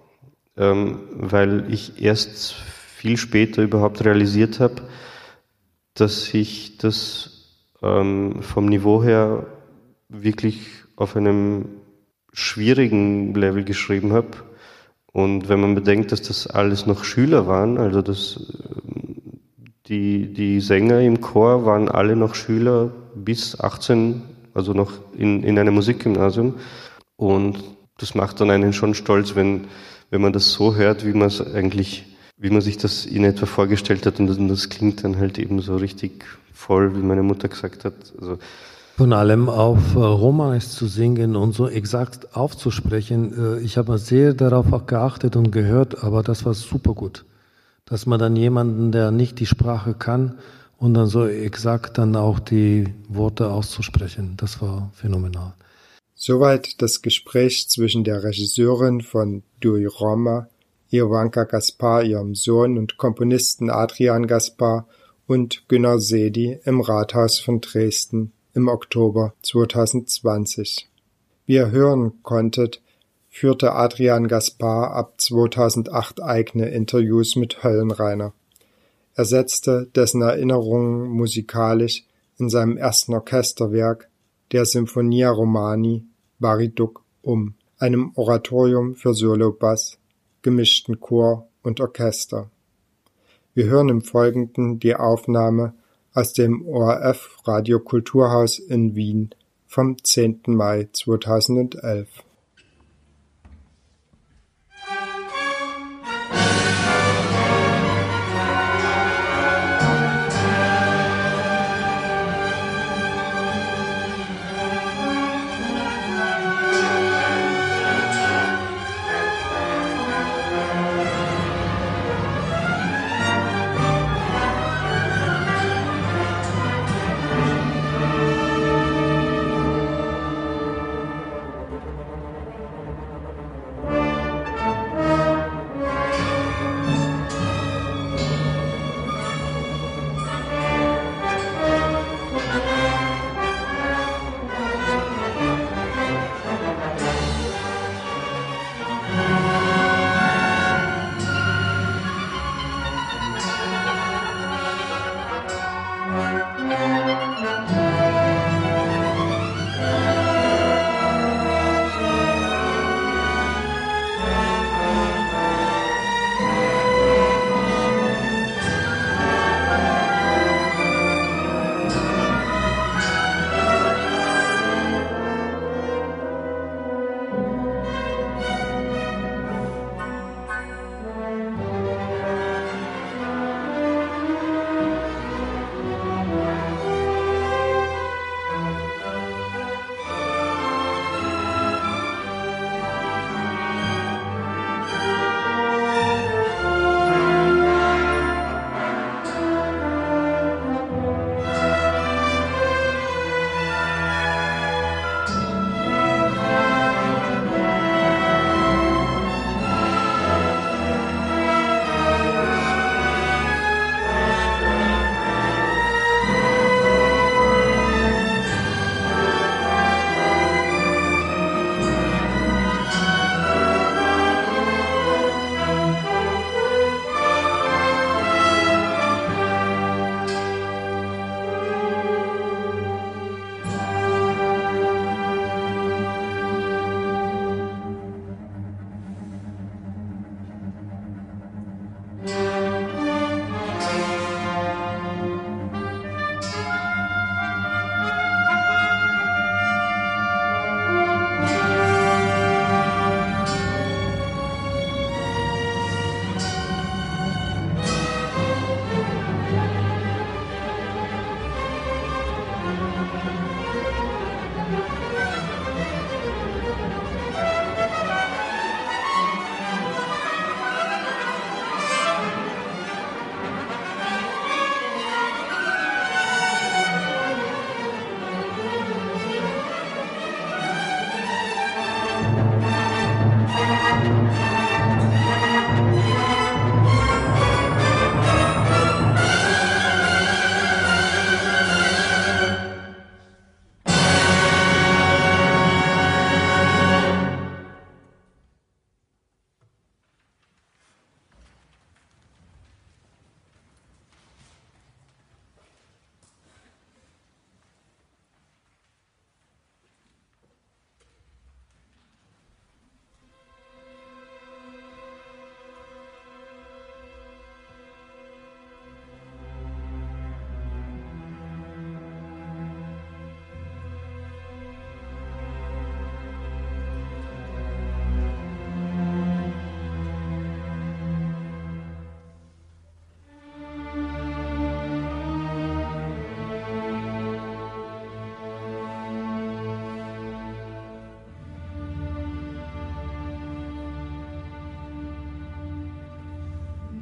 ähm, 0.56 1.00
weil 1.12 1.72
ich 1.72 2.02
erst 2.02 2.54
viel 2.54 3.16
später 3.16 3.62
überhaupt 3.62 4.04
realisiert 4.04 4.60
habe, 4.60 4.82
dass 5.94 6.32
ich 6.34 6.78
das 6.78 7.38
ähm, 7.82 8.42
vom 8.42 8.66
Niveau 8.66 9.02
her 9.02 9.46
wirklich 10.08 10.60
auf 10.96 11.16
einem 11.16 11.66
schwierigen 12.32 13.34
Level 13.34 13.64
geschrieben 13.64 14.12
habe. 14.12 14.30
Und 15.12 15.48
wenn 15.48 15.60
man 15.60 15.74
bedenkt, 15.74 16.12
dass 16.12 16.22
das 16.22 16.46
alles 16.46 16.86
noch 16.86 17.04
Schüler 17.04 17.46
waren, 17.46 17.78
also 17.78 18.00
ähm, 18.00 19.27
die, 19.88 20.32
die 20.32 20.60
Sänger 20.60 21.00
im 21.00 21.20
Chor 21.20 21.64
waren 21.64 21.88
alle 21.88 22.14
noch 22.14 22.34
Schüler 22.34 22.90
bis 23.14 23.58
18, 23.58 24.22
also 24.54 24.72
noch 24.72 24.92
in, 25.16 25.42
in 25.42 25.58
einem 25.58 25.74
Musikgymnasium. 25.74 26.54
Und 27.16 27.58
das 27.98 28.14
macht 28.14 28.40
dann 28.40 28.50
einen 28.50 28.72
schon 28.72 28.94
stolz, 28.94 29.34
wenn, 29.34 29.64
wenn 30.10 30.20
man 30.20 30.32
das 30.32 30.52
so 30.52 30.74
hört, 30.74 31.06
wie 31.06 31.12
man 31.12 31.28
es 31.28 31.40
eigentlich, 31.40 32.04
wie 32.36 32.50
man 32.50 32.60
sich 32.60 32.76
das 32.76 33.06
in 33.06 33.24
etwa 33.24 33.46
vorgestellt 33.46 34.04
hat. 34.06 34.20
Und 34.20 34.48
das, 34.48 34.68
klingt 34.68 35.04
dann 35.04 35.18
halt 35.18 35.38
eben 35.38 35.60
so 35.60 35.76
richtig 35.76 36.24
voll, 36.52 36.94
wie 36.94 37.02
meine 37.02 37.22
Mutter 37.22 37.48
gesagt 37.48 37.84
hat. 37.84 37.94
Also, 38.20 38.38
von 38.96 39.12
allem 39.12 39.48
auf 39.48 39.94
äh, 39.94 40.00
Romanisch 40.00 40.66
zu 40.66 40.88
singen 40.88 41.36
und 41.36 41.54
so 41.54 41.68
exakt 41.68 42.36
aufzusprechen. 42.36 43.58
Äh, 43.58 43.60
ich 43.60 43.78
habe 43.78 43.96
sehr 43.96 44.34
darauf 44.34 44.72
auch 44.72 44.86
geachtet 44.86 45.36
und 45.36 45.52
gehört, 45.52 46.02
aber 46.02 46.22
das 46.22 46.44
war 46.44 46.52
super 46.52 46.94
gut. 46.94 47.24
Dass 47.88 48.06
man 48.06 48.20
dann 48.20 48.36
jemanden, 48.36 48.92
der 48.92 49.10
nicht 49.10 49.40
die 49.40 49.46
Sprache 49.46 49.94
kann, 49.94 50.38
und 50.78 50.94
dann 50.94 51.08
so 51.08 51.26
exakt 51.26 51.98
dann 51.98 52.16
auch 52.16 52.38
die 52.38 52.94
Worte 53.08 53.50
auszusprechen, 53.50 54.34
das 54.36 54.62
war 54.62 54.90
phänomenal. 54.94 55.54
Soweit 56.14 56.80
das 56.82 57.02
Gespräch 57.02 57.68
zwischen 57.68 58.04
der 58.04 58.22
Regisseurin 58.22 59.02
von 59.02 59.42
Dui 59.60 59.86
Roma, 59.86 60.48
Ivanka 60.90 61.44
Gaspar, 61.44 62.02
ihrem 62.02 62.34
Sohn 62.34 62.78
und 62.78 62.96
Komponisten 62.96 63.70
Adrian 63.70 64.26
Gaspar 64.26 64.86
und 65.26 65.68
Günnar 65.68 66.00
Sedi 66.00 66.58
im 66.64 66.80
Rathaus 66.80 67.38
von 67.38 67.60
Dresden 67.60 68.32
im 68.54 68.68
Oktober 68.68 69.34
2020. 69.42 70.88
Wie 71.46 71.54
ihr 71.54 71.70
hören 71.70 72.14
konntet, 72.22 72.80
führte 73.38 73.72
Adrian 73.72 74.26
Gaspar 74.26 74.90
ab 74.90 75.20
2008 75.20 76.20
eigene 76.22 76.70
Interviews 76.70 77.36
mit 77.36 77.62
Höllenreiner. 77.62 78.32
Er 79.14 79.24
setzte 79.24 79.88
dessen 79.94 80.22
Erinnerungen 80.22 81.08
musikalisch 81.08 82.04
in 82.38 82.48
seinem 82.48 82.76
ersten 82.76 83.14
Orchesterwerk 83.14 84.08
der 84.50 84.64
Sinfonia 84.64 85.30
Romani 85.30 86.04
Bariduc 86.40 87.02
um, 87.22 87.54
einem 87.78 88.10
Oratorium 88.16 88.96
für 88.96 89.14
Solobass, 89.14 89.98
gemischten 90.42 90.98
Chor 90.98 91.48
und 91.62 91.80
Orchester. 91.80 92.50
Wir 93.54 93.66
hören 93.66 93.88
im 93.88 94.02
Folgenden 94.02 94.80
die 94.80 94.96
Aufnahme 94.96 95.74
aus 96.12 96.32
dem 96.32 96.66
ORF 96.66 97.38
Radio 97.44 97.78
Kulturhaus 97.78 98.58
in 98.58 98.96
Wien 98.96 99.30
vom 99.68 99.96
10. 100.02 100.40
Mai 100.46 100.88
2011. 100.92 102.08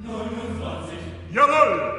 29. 0.07 0.99
Jawohl! 1.33 1.96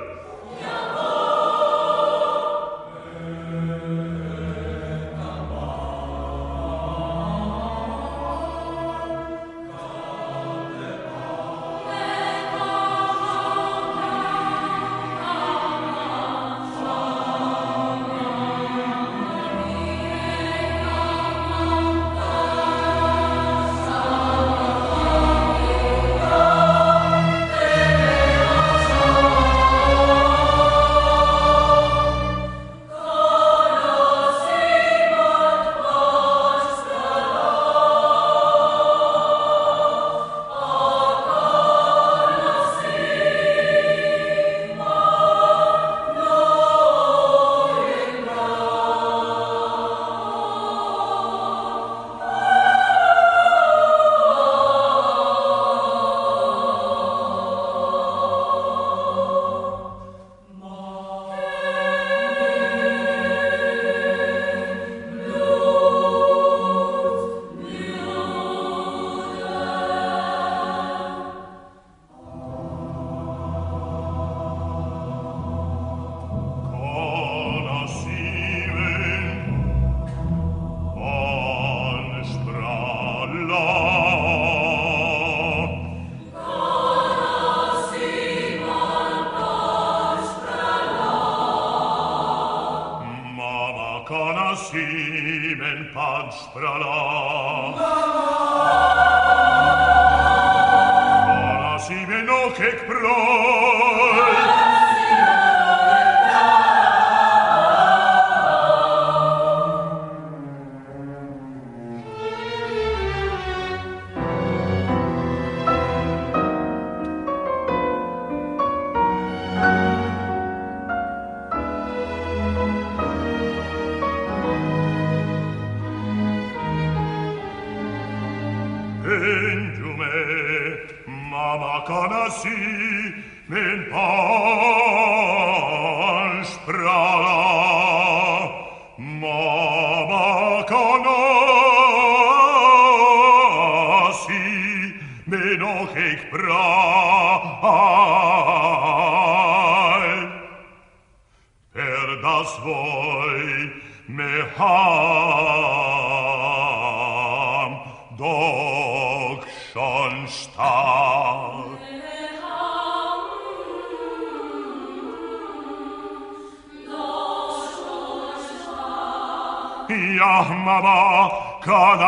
once, 96.28 96.47
but 96.53 96.65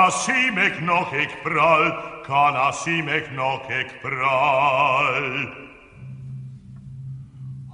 Kanasimik 0.09 0.81
noch 0.81 1.13
ik 1.13 1.29
prall, 1.43 1.93
Kanasimik 2.23 3.31
noch 3.31 3.69
ik 3.69 4.01
prall. 4.01 5.47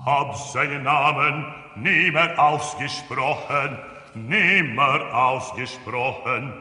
Hab 0.05 0.36
seinen 0.36 0.83
Namen 0.83 1.45
nie 1.75 2.11
mehr 2.11 2.38
ausgesprochen, 2.38 3.77
nimmer 4.13 5.13
ausgesprochen. 5.13 6.53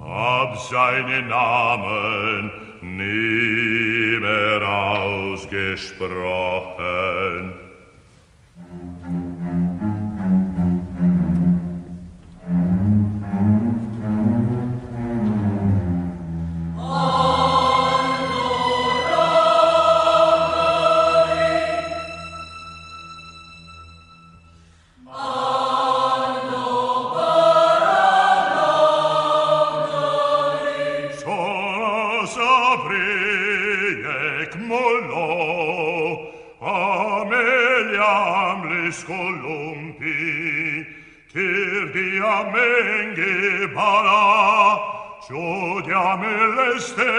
Hab 0.00 0.56
seinen 0.56 1.28
Namen 1.28 2.50
nie 2.80 4.20
mehr 4.20 4.62
ausgesprochen. 4.62 7.15
avreiek 32.66 34.52
mollo, 34.68 35.28
ameliam 36.74 38.58
les 38.70 38.98
columpi, 39.04 40.22
tir 41.32 41.82
diam 41.94 42.52
enge 42.66 43.38
bara, 43.74 44.24
jodiam 45.28 46.22
eleste 46.34 47.14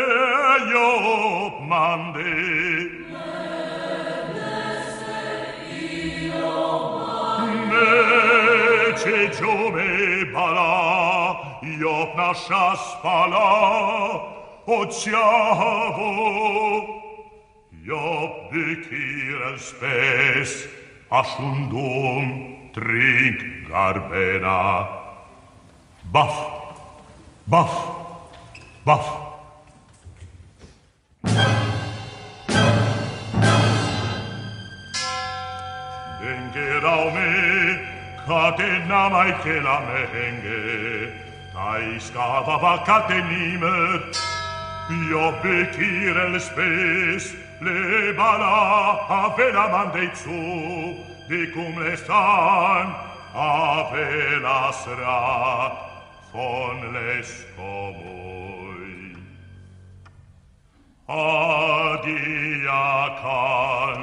iop 0.74 1.56
mandi. 1.70 2.38
Nece 7.70 9.20
jome 9.38 9.94
bara, 10.34 10.74
Io 11.68 11.98
nasha 12.16 12.76
spala, 12.76 14.37
oceavo. 14.68 16.12
Job 17.88 18.52
de 18.52 18.76
kiren 18.84 19.58
spes, 19.58 20.68
aschundum 21.10 22.72
trink 22.74 23.40
garbena. 23.70 24.88
baf. 26.12 26.58
baff, 27.48 27.74
baff. 28.86 29.08
Dengerau 36.20 37.12
me, 37.16 37.80
catena 38.28 39.10
mai 39.10 39.34
che 39.44 39.62
la 39.62 39.80
menge, 39.80 41.14
tai 41.54 42.00
scava 42.00 42.58
va 42.58 42.82
catenimet, 42.84 44.37
Io 44.90 45.32
vecchire 45.42 46.30
le 46.30 46.40
spes, 46.40 47.36
le 47.60 48.14
bala 48.14 49.06
ave 49.10 49.52
la 49.52 49.68
mandezzo, 49.68 50.32
di 51.28 51.52
cum 51.52 51.78
le 51.84 51.98
stan 51.98 52.96
ave 53.34 54.40
la 54.40 54.72
srat, 54.72 55.74
fon 56.32 56.94
le 56.94 57.22
scomoi. 57.22 58.16
Adiacan, 61.10 62.08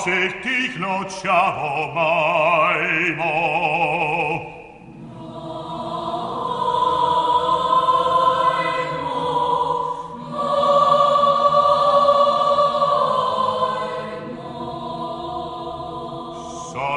scelti 0.05 0.69
cnocciavo 0.77 1.91
mai 1.93 3.15
mo. 3.15 4.53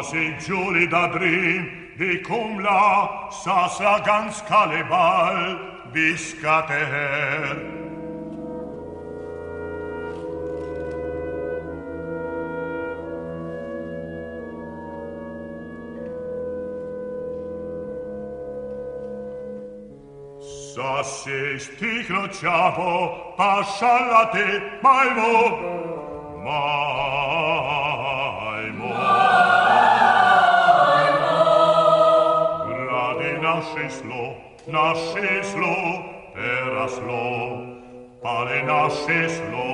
Se 0.09 0.37
giuri 0.41 0.89
da 0.89 1.09
drin, 1.09 1.69
di 1.99 2.21
cum 2.23 2.61
la, 2.61 3.29
sa 3.31 3.69
sa 3.69 4.01
gans 4.01 4.41
calebal, 4.49 5.59
biscater. 5.93 7.68
se 21.29 21.59
sti 21.59 22.05
crociavo 22.07 23.35
pascialla 23.37 24.31
te 24.33 24.47
maimo 24.81 25.33
maimo 26.47 27.29
maimo 30.89 31.33
grade 32.69 33.31
nasceslo 33.45 34.23
nasceslo 34.77 35.75
peraslo 36.35 37.25
pare 38.23 38.59
nasceslo 38.63 39.67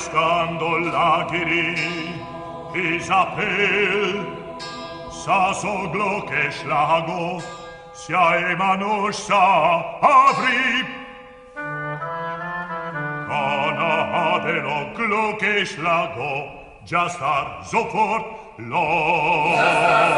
stando 0.00 0.80
lagiri, 0.88 1.76
Isabel, 2.72 4.24
sa 5.12 5.52
so 5.52 5.92
glocke 5.92 6.48
schlago, 6.56 7.42
sia 7.92 8.56
sa 9.12 9.44
avri. 10.00 10.64
Kana 13.28 13.92
adelo 14.32 14.78
glocke 14.96 15.54
schlago, 15.68 16.32
jastar 16.86 17.60
sofort 17.64 18.24
los. 18.58 20.10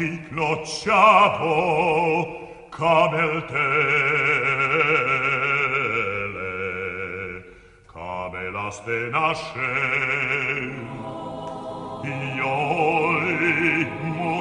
ti 0.00 0.10
clocciavo 0.32 1.56
cameltele 2.70 3.52
camelas 7.92 8.80
de 8.86 9.00
nasce 9.12 9.72
io 12.08 12.56
mo 14.16 14.34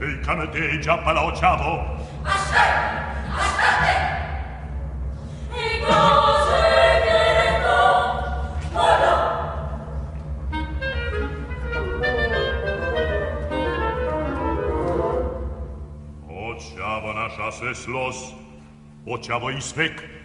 Il 0.00 0.20
canadeggia 0.24 0.96
palauciavo. 0.96 1.84
Aspetta! 2.22 3.04
Aspetta! 3.36 3.92
E 5.52 5.80
cose 5.84 6.62
che 7.04 7.22
no, 7.60 7.84
oh 8.72 8.94
no! 9.02 9.16
Očavo 16.28 17.12
naša 17.12 17.50
se 17.52 17.74
slos, 17.74 18.32
i 19.50 19.60
svek, 19.60 20.17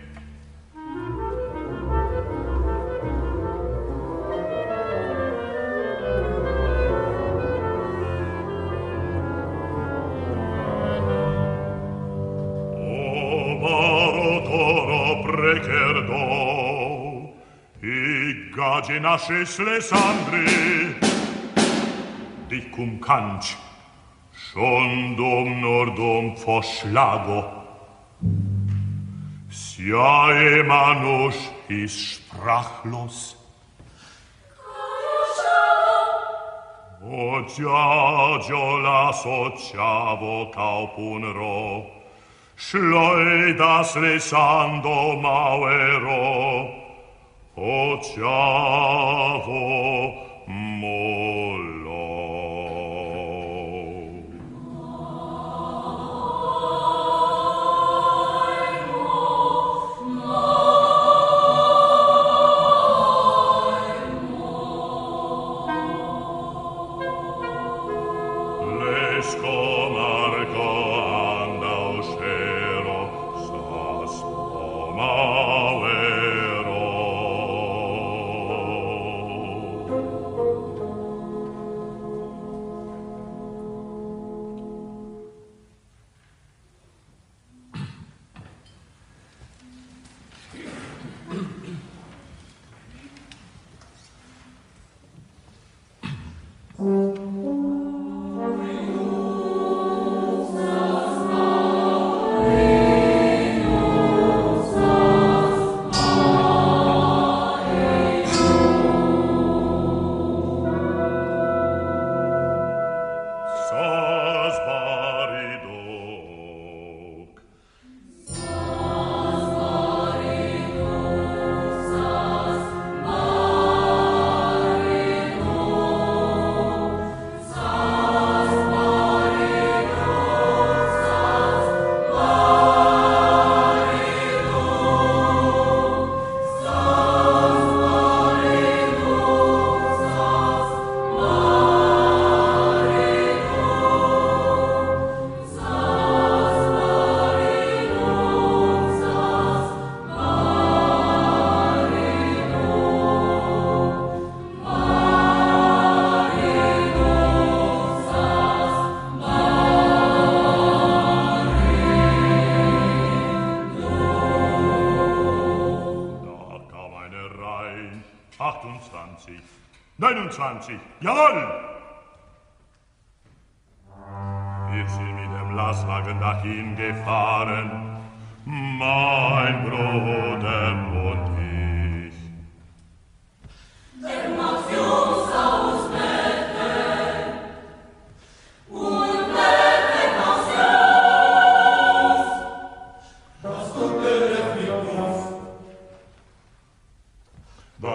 se 18.93 18.99
nasce 18.99 19.45
Slesandre 19.45 20.45
di 22.47 22.69
cum 22.69 22.99
canci 22.99 23.55
schon 24.31 25.15
dom 25.15 25.59
nordom 25.59 26.35
vorschlago 26.35 27.41
sia 29.49 30.29
emanus 30.59 31.37
is 31.69 32.21
sprachlos 32.21 33.35
Ocia 37.01 38.39
giola 38.45 39.11
sociavo 39.11 40.49
caupunro, 40.49 41.85
Schleud 42.55 43.57
das 43.57 43.95
Lesando 43.95 45.19
mauero, 45.21 46.82
Ociavo 47.63 49.47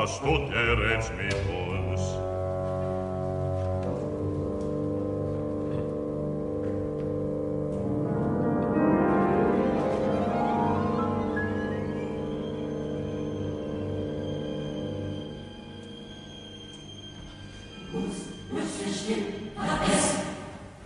Er 0.08 0.90
jetzt 0.90 1.12
mit 1.16 1.34
uns? 1.34 2.00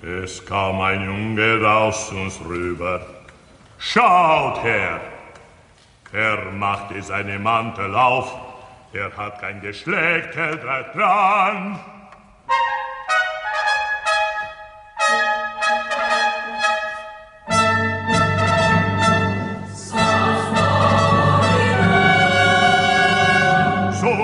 Es 0.02 0.44
kam 0.44 0.80
ein 0.80 1.04
Junge 1.04 1.62
raus 1.62 2.10
uns 2.10 2.40
rüber. 2.44 3.06
Schaut 3.78 4.62
her! 4.64 5.00
Er 6.12 6.50
machte 6.50 7.00
seine 7.02 7.38
Mantel 7.38 7.94
auf. 7.94 8.51
Er 8.94 9.16
hat 9.16 9.40
kein 9.40 9.60
dran. 10.94 11.80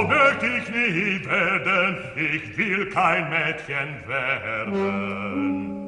Möcht 0.09 0.43
ich 0.43 0.69
nie 0.71 1.25
werden, 1.27 1.97
ich 2.17 2.57
will 2.57 2.89
kein 2.91 3.29
Mädchen 3.29 4.07
werden. 4.07 5.79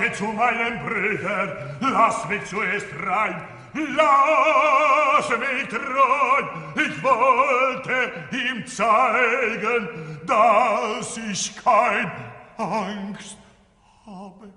Warte 0.00 0.12
zu 0.12 0.24
meinen 0.24 0.78
Brüdern, 0.86 1.52
lass 1.80 2.26
mich 2.26 2.42
zuerst 2.46 2.86
rein, 3.04 3.34
lass 3.74 5.28
mich 5.28 5.74
rein. 5.74 6.48
Ich 6.74 7.02
wollte 7.02 8.10
ihm 8.32 8.66
zeigen, 8.66 9.88
dass 10.26 11.18
ich 11.18 11.54
kein 11.62 12.10
Angst 12.56 13.36
habe. 14.06 14.50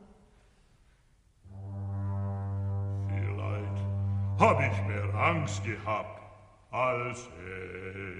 Vielleicht 3.10 4.40
hab 4.40 4.62
ich 4.62 4.88
mehr 4.88 5.14
Angst 5.14 5.62
gehabt 5.66 6.22
als 6.72 7.28
er. 7.46 8.14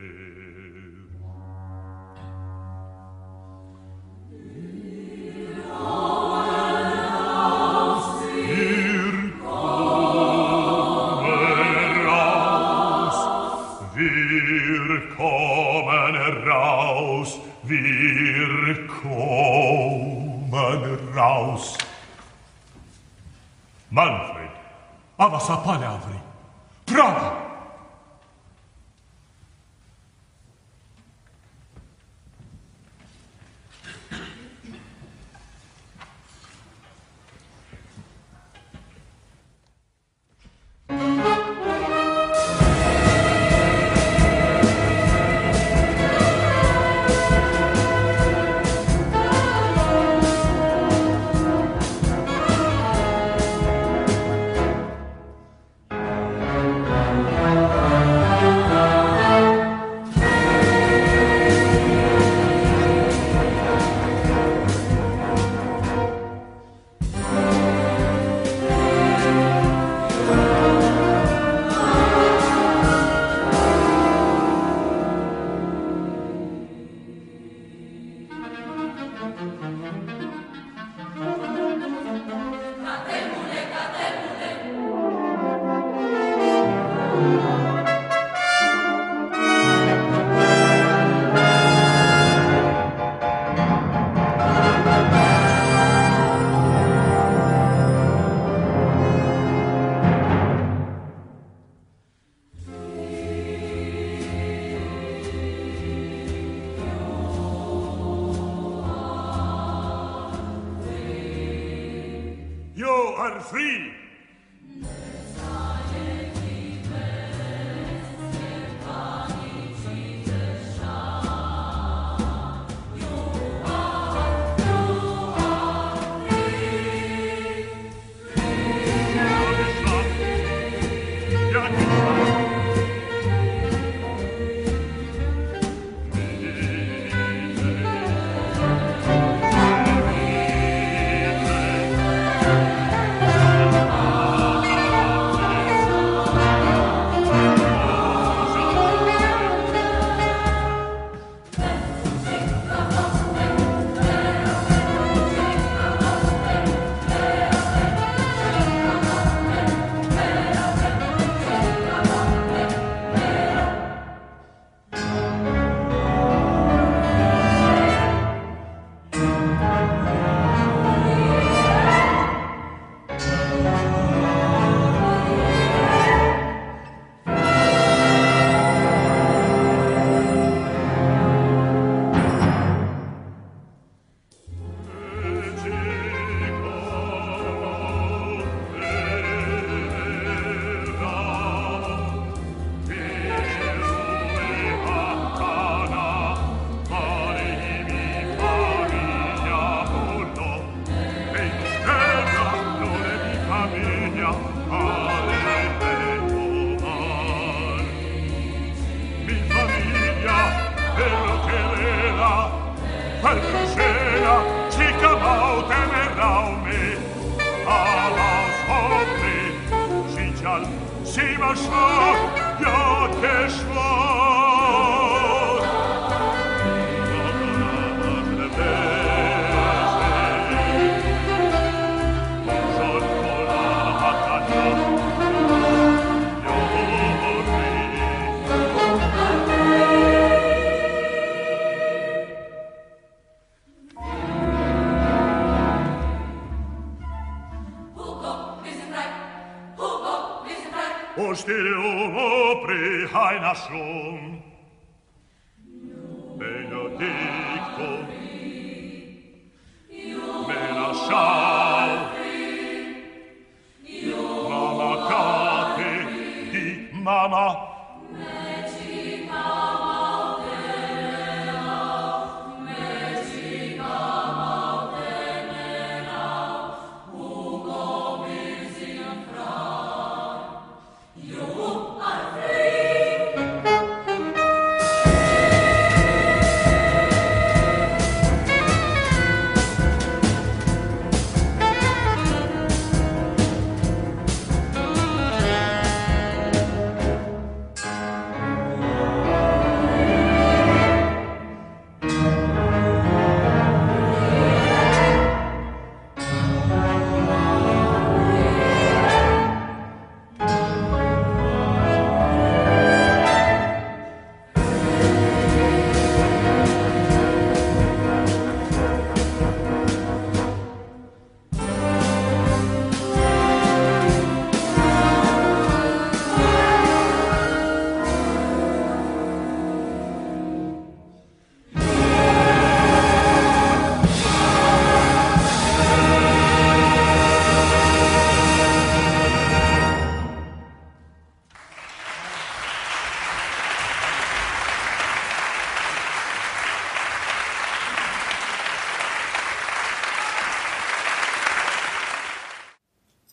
Oh. 5.76 6.23
wir 17.64 18.88
kommen 18.88 20.54
raus. 21.16 21.78
Manfred, 23.90 24.52
avas 25.18 25.50
a 25.50 25.58
palavri, 25.58 26.20
prava! 26.86 27.43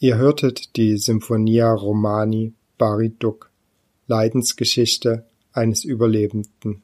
Ihr 0.03 0.16
hörtet 0.16 0.76
die 0.76 0.96
Symphonia 0.96 1.70
Romani 1.74 2.55
Bari 2.78 3.11
Duc, 3.18 3.51
Leidensgeschichte 4.07 5.26
eines 5.53 5.84
Überlebenden. 5.84 6.80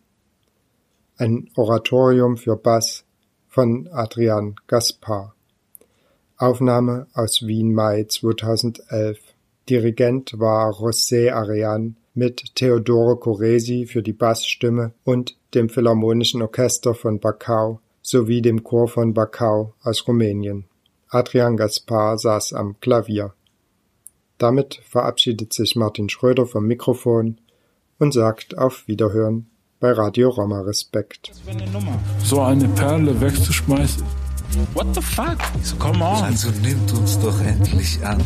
Ein 1.16 1.48
Oratorium 1.56 2.36
für 2.36 2.56
Bass 2.56 3.04
von 3.48 3.88
Adrian 3.90 4.56
Gaspar. 4.66 5.34
Aufnahme 6.36 7.06
aus 7.14 7.46
Wien 7.46 7.72
Mai 7.72 8.04
2011. 8.04 9.18
Dirigent 9.70 10.38
war 10.38 10.72
José 10.72 11.32
Arian 11.32 11.96
mit 12.12 12.54
Teodoro 12.54 13.16
Corresi 13.16 13.86
für 13.86 14.02
die 14.02 14.12
Bassstimme 14.12 14.92
und 15.04 15.38
dem 15.54 15.70
Philharmonischen 15.70 16.42
Orchester 16.42 16.92
von 16.92 17.18
Bacau 17.18 17.80
sowie 18.02 18.42
dem 18.42 18.62
Chor 18.62 18.88
von 18.88 19.14
Bacau 19.14 19.72
aus 19.82 20.06
Rumänien. 20.06 20.66
Adrian 21.16 21.56
Gaspar 21.56 22.18
saß 22.18 22.52
am 22.52 22.78
Klavier. 22.80 23.32
Damit 24.36 24.82
verabschiedet 24.86 25.54
sich 25.54 25.74
Martin 25.74 26.10
Schröder 26.10 26.44
vom 26.44 26.66
Mikrofon 26.66 27.38
und 27.98 28.12
sagt 28.12 28.58
auf 28.58 28.86
Wiederhören 28.86 29.46
bei 29.80 29.92
Radio 29.92 30.28
Roma 30.28 30.60
Respekt. 30.60 31.32
So 32.22 32.42
eine 32.42 32.68
Perle 32.68 33.18
wegzuschmeißen. 33.18 34.04
What 34.74 34.94
the 34.94 35.00
fuck? 35.00 35.38
So, 35.62 35.76
come 35.76 36.04
on. 36.04 36.24
Also 36.24 36.50
nimmt 36.62 36.92
uns 36.92 37.18
doch 37.18 37.40
endlich 37.40 38.04
an. 38.04 38.22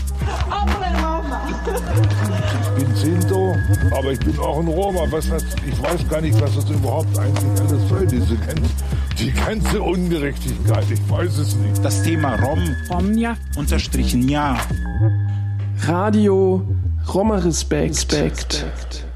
Ich 2.76 2.84
bin 2.84 2.94
Sinto, 2.96 3.56
aber 3.90 4.12
ich 4.12 4.20
bin 4.20 4.38
auch 4.38 4.58
ein 4.58 4.68
Roma. 4.68 5.02
Was 5.10 5.30
hat, 5.30 5.44
ich 5.66 5.82
weiß 5.82 6.08
gar 6.08 6.20
nicht, 6.20 6.40
was 6.40 6.54
das 6.54 6.68
überhaupt 6.68 7.16
eigentlich 7.18 7.60
alles 7.60 7.88
soll, 7.88 8.06
diese 8.06 8.36
ganze, 8.36 8.70
die 9.18 9.32
ganze 9.32 9.82
Ungerechtigkeit. 9.82 10.84
Ich 10.90 11.10
weiß 11.10 11.38
es 11.38 11.56
nicht. 11.56 11.84
Das 11.84 12.02
Thema 12.02 12.36
Rom. 12.36 12.74
Romja. 12.90 13.36
Unterstrichen 13.56 14.28
ja. 14.28 14.58
Radio 15.86 16.62
Roma 17.12 17.36
Respekt. 17.36 18.12
Respekt. 18.12 19.06